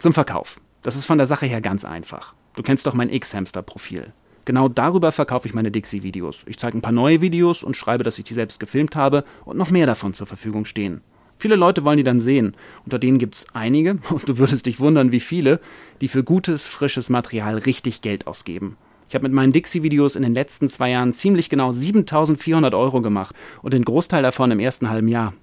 Zum 0.00 0.12
Verkauf. 0.12 0.60
Das 0.82 0.96
ist 0.96 1.04
von 1.04 1.18
der 1.18 1.28
Sache 1.28 1.46
her 1.46 1.60
ganz 1.60 1.84
einfach. 1.84 2.34
Du 2.56 2.64
kennst 2.64 2.86
doch 2.86 2.94
mein 2.94 3.08
X-Hamster-Profil. 3.08 4.12
Genau 4.48 4.70
darüber 4.70 5.12
verkaufe 5.12 5.46
ich 5.46 5.52
meine 5.52 5.70
Dixie-Videos. 5.70 6.44
Ich 6.46 6.58
zeige 6.58 6.78
ein 6.78 6.80
paar 6.80 6.90
neue 6.90 7.20
Videos 7.20 7.62
und 7.62 7.76
schreibe, 7.76 8.02
dass 8.02 8.18
ich 8.18 8.24
die 8.24 8.32
selbst 8.32 8.58
gefilmt 8.58 8.96
habe 8.96 9.24
und 9.44 9.58
noch 9.58 9.68
mehr 9.68 9.84
davon 9.84 10.14
zur 10.14 10.26
Verfügung 10.26 10.64
stehen. 10.64 11.02
Viele 11.36 11.54
Leute 11.54 11.84
wollen 11.84 11.98
die 11.98 12.02
dann 12.02 12.18
sehen. 12.18 12.56
Unter 12.86 12.98
denen 12.98 13.18
gibt 13.18 13.34
es 13.34 13.46
einige, 13.52 13.98
und 14.08 14.26
du 14.26 14.38
würdest 14.38 14.64
dich 14.64 14.80
wundern, 14.80 15.12
wie 15.12 15.20
viele, 15.20 15.60
die 16.00 16.08
für 16.08 16.24
gutes, 16.24 16.66
frisches 16.66 17.10
Material 17.10 17.58
richtig 17.58 18.00
Geld 18.00 18.26
ausgeben. 18.26 18.78
Ich 19.06 19.14
habe 19.14 19.24
mit 19.24 19.34
meinen 19.34 19.52
Dixie-Videos 19.52 20.16
in 20.16 20.22
den 20.22 20.32
letzten 20.32 20.70
zwei 20.70 20.92
Jahren 20.92 21.12
ziemlich 21.12 21.50
genau 21.50 21.74
7400 21.74 22.72
Euro 22.72 23.02
gemacht 23.02 23.36
und 23.60 23.74
den 23.74 23.84
Großteil 23.84 24.22
davon 24.22 24.50
im 24.50 24.60
ersten 24.60 24.88
halben 24.88 25.08
Jahr. 25.08 25.34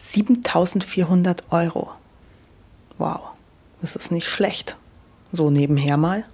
7400 0.00 1.44
Euro. 1.52 1.92
Wow, 2.98 3.20
das 3.80 3.94
ist 3.94 4.10
nicht 4.10 4.28
schlecht. 4.28 4.76
So 5.30 5.48
nebenher 5.48 5.96
mal. 5.96 6.24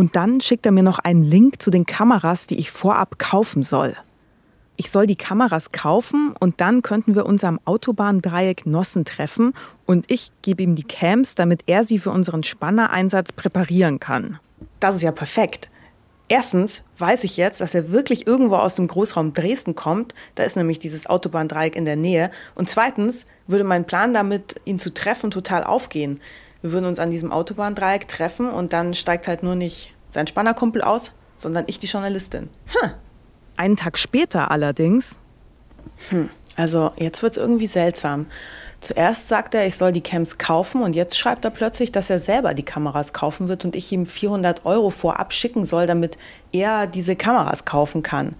Und 0.00 0.16
dann 0.16 0.40
schickt 0.40 0.64
er 0.64 0.72
mir 0.72 0.82
noch 0.82 0.98
einen 0.98 1.22
Link 1.22 1.60
zu 1.60 1.70
den 1.70 1.84
Kameras, 1.84 2.46
die 2.46 2.56
ich 2.56 2.70
vorab 2.70 3.18
kaufen 3.18 3.62
soll. 3.62 3.94
Ich 4.76 4.90
soll 4.90 5.06
die 5.06 5.14
Kameras 5.14 5.72
kaufen 5.72 6.34
und 6.40 6.62
dann 6.62 6.80
könnten 6.80 7.14
wir 7.14 7.26
uns 7.26 7.44
am 7.44 7.60
Autobahndreieck 7.66 8.64
Nossen 8.64 9.04
treffen 9.04 9.52
und 9.84 10.10
ich 10.10 10.30
gebe 10.40 10.62
ihm 10.62 10.74
die 10.74 10.84
Cams, 10.84 11.34
damit 11.34 11.64
er 11.66 11.84
sie 11.84 11.98
für 11.98 12.12
unseren 12.12 12.44
Spannereinsatz 12.44 13.32
präparieren 13.32 14.00
kann. 14.00 14.38
Das 14.80 14.94
ist 14.94 15.02
ja 15.02 15.12
perfekt. 15.12 15.68
Erstens 16.28 16.82
weiß 16.96 17.24
ich 17.24 17.36
jetzt, 17.36 17.60
dass 17.60 17.74
er 17.74 17.92
wirklich 17.92 18.26
irgendwo 18.26 18.56
aus 18.56 18.76
dem 18.76 18.86
Großraum 18.86 19.34
Dresden 19.34 19.74
kommt. 19.74 20.14
Da 20.34 20.44
ist 20.44 20.56
nämlich 20.56 20.78
dieses 20.78 21.10
Autobahndreieck 21.10 21.76
in 21.76 21.84
der 21.84 21.96
Nähe. 21.96 22.30
Und 22.54 22.70
zweitens 22.70 23.26
würde 23.46 23.64
mein 23.64 23.86
Plan 23.86 24.14
damit, 24.14 24.62
ihn 24.64 24.78
zu 24.78 24.94
treffen, 24.94 25.30
total 25.30 25.62
aufgehen. 25.62 26.20
Wir 26.62 26.72
würden 26.72 26.86
uns 26.86 26.98
an 26.98 27.10
diesem 27.10 27.32
Autobahndreieck 27.32 28.08
treffen 28.08 28.50
und 28.50 28.72
dann 28.72 28.94
steigt 28.94 29.28
halt 29.28 29.42
nur 29.42 29.54
nicht 29.54 29.94
sein 30.10 30.26
Spannerkumpel 30.26 30.82
aus, 30.82 31.12
sondern 31.36 31.64
ich 31.66 31.78
die 31.78 31.86
Journalistin. 31.86 32.48
Hm. 32.66 32.90
Einen 33.56 33.76
Tag 33.76 33.98
später 33.98 34.50
allerdings. 34.50 35.18
Hm. 36.10 36.30
Also 36.56 36.92
jetzt 36.96 37.22
wird's 37.22 37.38
irgendwie 37.38 37.66
seltsam. 37.66 38.26
Zuerst 38.80 39.28
sagt 39.28 39.54
er, 39.54 39.66
ich 39.66 39.76
soll 39.76 39.92
die 39.92 40.00
Cams 40.00 40.38
kaufen 40.38 40.82
und 40.82 40.96
jetzt 40.96 41.18
schreibt 41.18 41.44
er 41.44 41.50
plötzlich, 41.50 41.92
dass 41.92 42.08
er 42.10 42.18
selber 42.18 42.54
die 42.54 42.62
Kameras 42.62 43.12
kaufen 43.12 43.48
wird 43.48 43.64
und 43.64 43.76
ich 43.76 43.92
ihm 43.92 44.06
400 44.06 44.64
Euro 44.64 44.90
vorab 44.90 45.32
schicken 45.32 45.66
soll, 45.66 45.86
damit 45.86 46.16
er 46.52 46.86
diese 46.86 47.14
Kameras 47.14 47.66
kaufen 47.66 48.02
kann. 48.02 48.36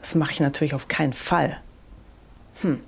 Das 0.00 0.14
mache 0.14 0.32
ich 0.32 0.40
natürlich 0.40 0.74
auf 0.74 0.88
keinen 0.88 1.14
Fall. 1.14 1.58
Hm. 2.60 2.80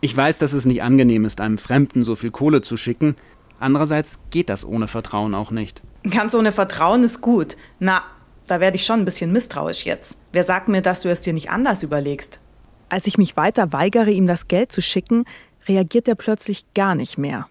Ich 0.00 0.16
weiß, 0.16 0.38
dass 0.38 0.52
es 0.52 0.64
nicht 0.64 0.82
angenehm 0.82 1.24
ist, 1.24 1.40
einem 1.40 1.58
Fremden 1.58 2.04
so 2.04 2.16
viel 2.16 2.30
Kohle 2.30 2.62
zu 2.62 2.76
schicken. 2.76 3.16
Andererseits 3.60 4.18
geht 4.30 4.48
das 4.48 4.64
ohne 4.64 4.88
Vertrauen 4.88 5.34
auch 5.34 5.50
nicht. 5.50 5.82
Ganz 6.08 6.34
ohne 6.34 6.52
Vertrauen 6.52 7.04
ist 7.04 7.20
gut. 7.20 7.56
Na, 7.78 8.02
da 8.46 8.60
werde 8.60 8.76
ich 8.76 8.84
schon 8.84 9.00
ein 9.00 9.04
bisschen 9.04 9.32
misstrauisch 9.32 9.84
jetzt. 9.84 10.18
Wer 10.32 10.44
sagt 10.44 10.68
mir, 10.68 10.80
dass 10.80 11.02
du 11.02 11.10
es 11.10 11.20
dir 11.20 11.32
nicht 11.32 11.50
anders 11.50 11.82
überlegst? 11.82 12.40
Als 12.88 13.06
ich 13.06 13.18
mich 13.18 13.36
weiter 13.36 13.72
weigere, 13.72 14.10
ihm 14.10 14.26
das 14.26 14.48
Geld 14.48 14.72
zu 14.72 14.80
schicken, 14.80 15.24
reagiert 15.66 16.08
er 16.08 16.14
plötzlich 16.14 16.72
gar 16.74 16.94
nicht 16.94 17.18
mehr. 17.18 17.46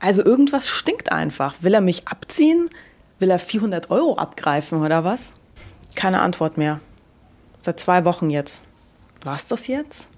Also 0.00 0.24
irgendwas 0.24 0.68
stinkt 0.68 1.12
einfach. 1.12 1.54
Will 1.60 1.74
er 1.74 1.80
mich 1.80 2.06
abziehen? 2.08 2.68
Will 3.18 3.30
er 3.30 3.38
400 3.38 3.90
Euro 3.90 4.16
abgreifen 4.16 4.82
oder 4.82 5.04
was? 5.04 5.32
Keine 5.94 6.20
Antwort 6.20 6.58
mehr. 6.58 6.80
Seit 7.62 7.80
zwei 7.80 8.04
Wochen 8.04 8.28
jetzt. 8.28 8.62
War's 9.22 9.48
das 9.48 9.66
jetzt? 9.66 10.10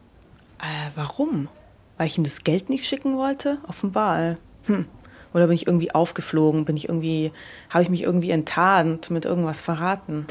Äh, 0.58 0.90
warum? 0.96 1.48
Weil 1.96 2.08
ich 2.08 2.18
ihm 2.18 2.24
das 2.24 2.42
Geld 2.42 2.68
nicht 2.68 2.86
schicken 2.86 3.16
wollte? 3.16 3.58
Offenbar. 3.68 4.20
Äh. 4.20 4.36
Hm. 4.66 4.86
Oder 5.34 5.46
bin 5.46 5.54
ich 5.54 5.66
irgendwie 5.66 5.94
aufgeflogen? 5.94 6.64
Bin 6.64 6.76
ich 6.76 6.88
irgendwie, 6.88 7.32
habe 7.70 7.82
ich 7.82 7.90
mich 7.90 8.02
irgendwie 8.02 8.30
enttarnt, 8.30 9.10
mit 9.10 9.24
irgendwas 9.24 9.62
verraten? 9.62 10.26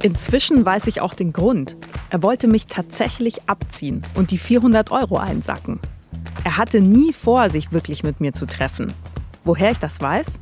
Inzwischen 0.00 0.64
weiß 0.64 0.86
ich 0.86 1.00
auch 1.00 1.12
den 1.12 1.32
Grund. 1.32 1.76
Er 2.10 2.22
wollte 2.22 2.46
mich 2.46 2.66
tatsächlich 2.66 3.42
abziehen 3.48 4.02
und 4.14 4.30
die 4.30 4.38
400 4.38 4.90
Euro 4.92 5.18
einsacken. 5.18 5.80
Er 6.44 6.56
hatte 6.56 6.80
nie 6.80 7.12
vor, 7.12 7.50
sich 7.50 7.72
wirklich 7.72 8.04
mit 8.04 8.20
mir 8.20 8.32
zu 8.32 8.46
treffen. 8.46 8.94
Woher 9.44 9.72
ich 9.72 9.78
das 9.78 10.00
weiß? 10.00 10.38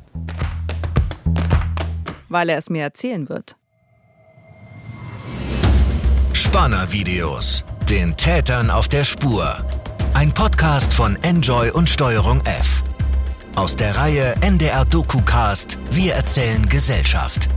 Weil 2.29 2.51
er 2.51 2.59
es 2.59 2.71
mir 2.71 2.83
erzählen 2.83 3.29
wird. 3.29 3.57
Spanner-Videos. 6.57 7.65
Den 7.91 8.17
Tätern 8.17 8.71
auf 8.71 8.89
der 8.89 9.05
Spur. 9.05 9.59
Ein 10.15 10.33
Podcast 10.33 10.95
von 10.95 11.19
Enjoy 11.21 11.71
und 11.71 11.87
Steuerung 11.87 12.41
F. 12.47 12.83
Aus 13.57 13.77
der 13.77 13.99
Reihe 13.99 14.35
NDR 14.41 14.87
DokuCast 14.87 15.79
Wir 15.91 16.15
erzählen 16.15 16.67
Gesellschaft. 16.67 17.51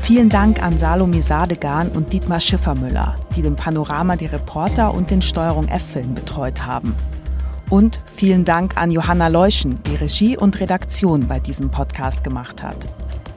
Vielen 0.00 0.28
Dank 0.28 0.62
an 0.62 0.78
Salome 0.78 1.22
Sadegan 1.22 1.88
und 1.88 2.12
Dietmar 2.12 2.38
Schiffermüller, 2.38 3.16
die 3.34 3.42
den 3.42 3.56
Panorama 3.56 4.14
die 4.14 4.26
Reporter 4.26 4.94
und 4.94 5.10
den 5.10 5.20
Steuerung 5.20 5.66
F-Film 5.66 6.14
betreut 6.14 6.64
haben. 6.64 6.94
Und 7.68 7.98
vielen 8.14 8.44
Dank 8.44 8.76
an 8.76 8.92
Johanna 8.92 9.26
Leuschen, 9.26 9.82
die 9.82 9.96
Regie 9.96 10.36
und 10.36 10.60
Redaktion 10.60 11.26
bei 11.26 11.40
diesem 11.40 11.68
Podcast 11.72 12.22
gemacht 12.22 12.62
hat. 12.62 12.86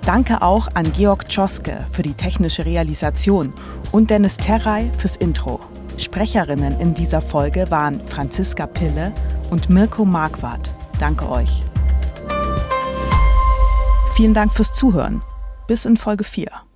Danke 0.07 0.41
auch 0.41 0.69
an 0.73 0.93
Georg 0.93 1.27
Tschoske 1.27 1.85
für 1.91 2.01
die 2.01 2.13
technische 2.13 2.65
Realisation 2.65 3.51
und 3.91 4.09
Dennis 4.09 4.37
Terrei 4.37 4.89
fürs 4.97 5.17
Intro. 5.17 5.59
Sprecherinnen 5.97 6.79
in 6.79 6.93
dieser 6.93 7.19
Folge 7.19 7.69
waren 7.71 7.99
Franziska 8.05 8.67
Pille 8.67 9.11
und 9.49 9.69
Mirko 9.69 10.05
Marquardt. 10.05 10.71
Danke 10.97 11.29
euch. 11.29 11.61
Vielen 14.15 14.33
Dank 14.33 14.53
fürs 14.53 14.71
Zuhören. 14.71 15.21
Bis 15.67 15.83
in 15.83 15.97
Folge 15.97 16.23
4. 16.23 16.66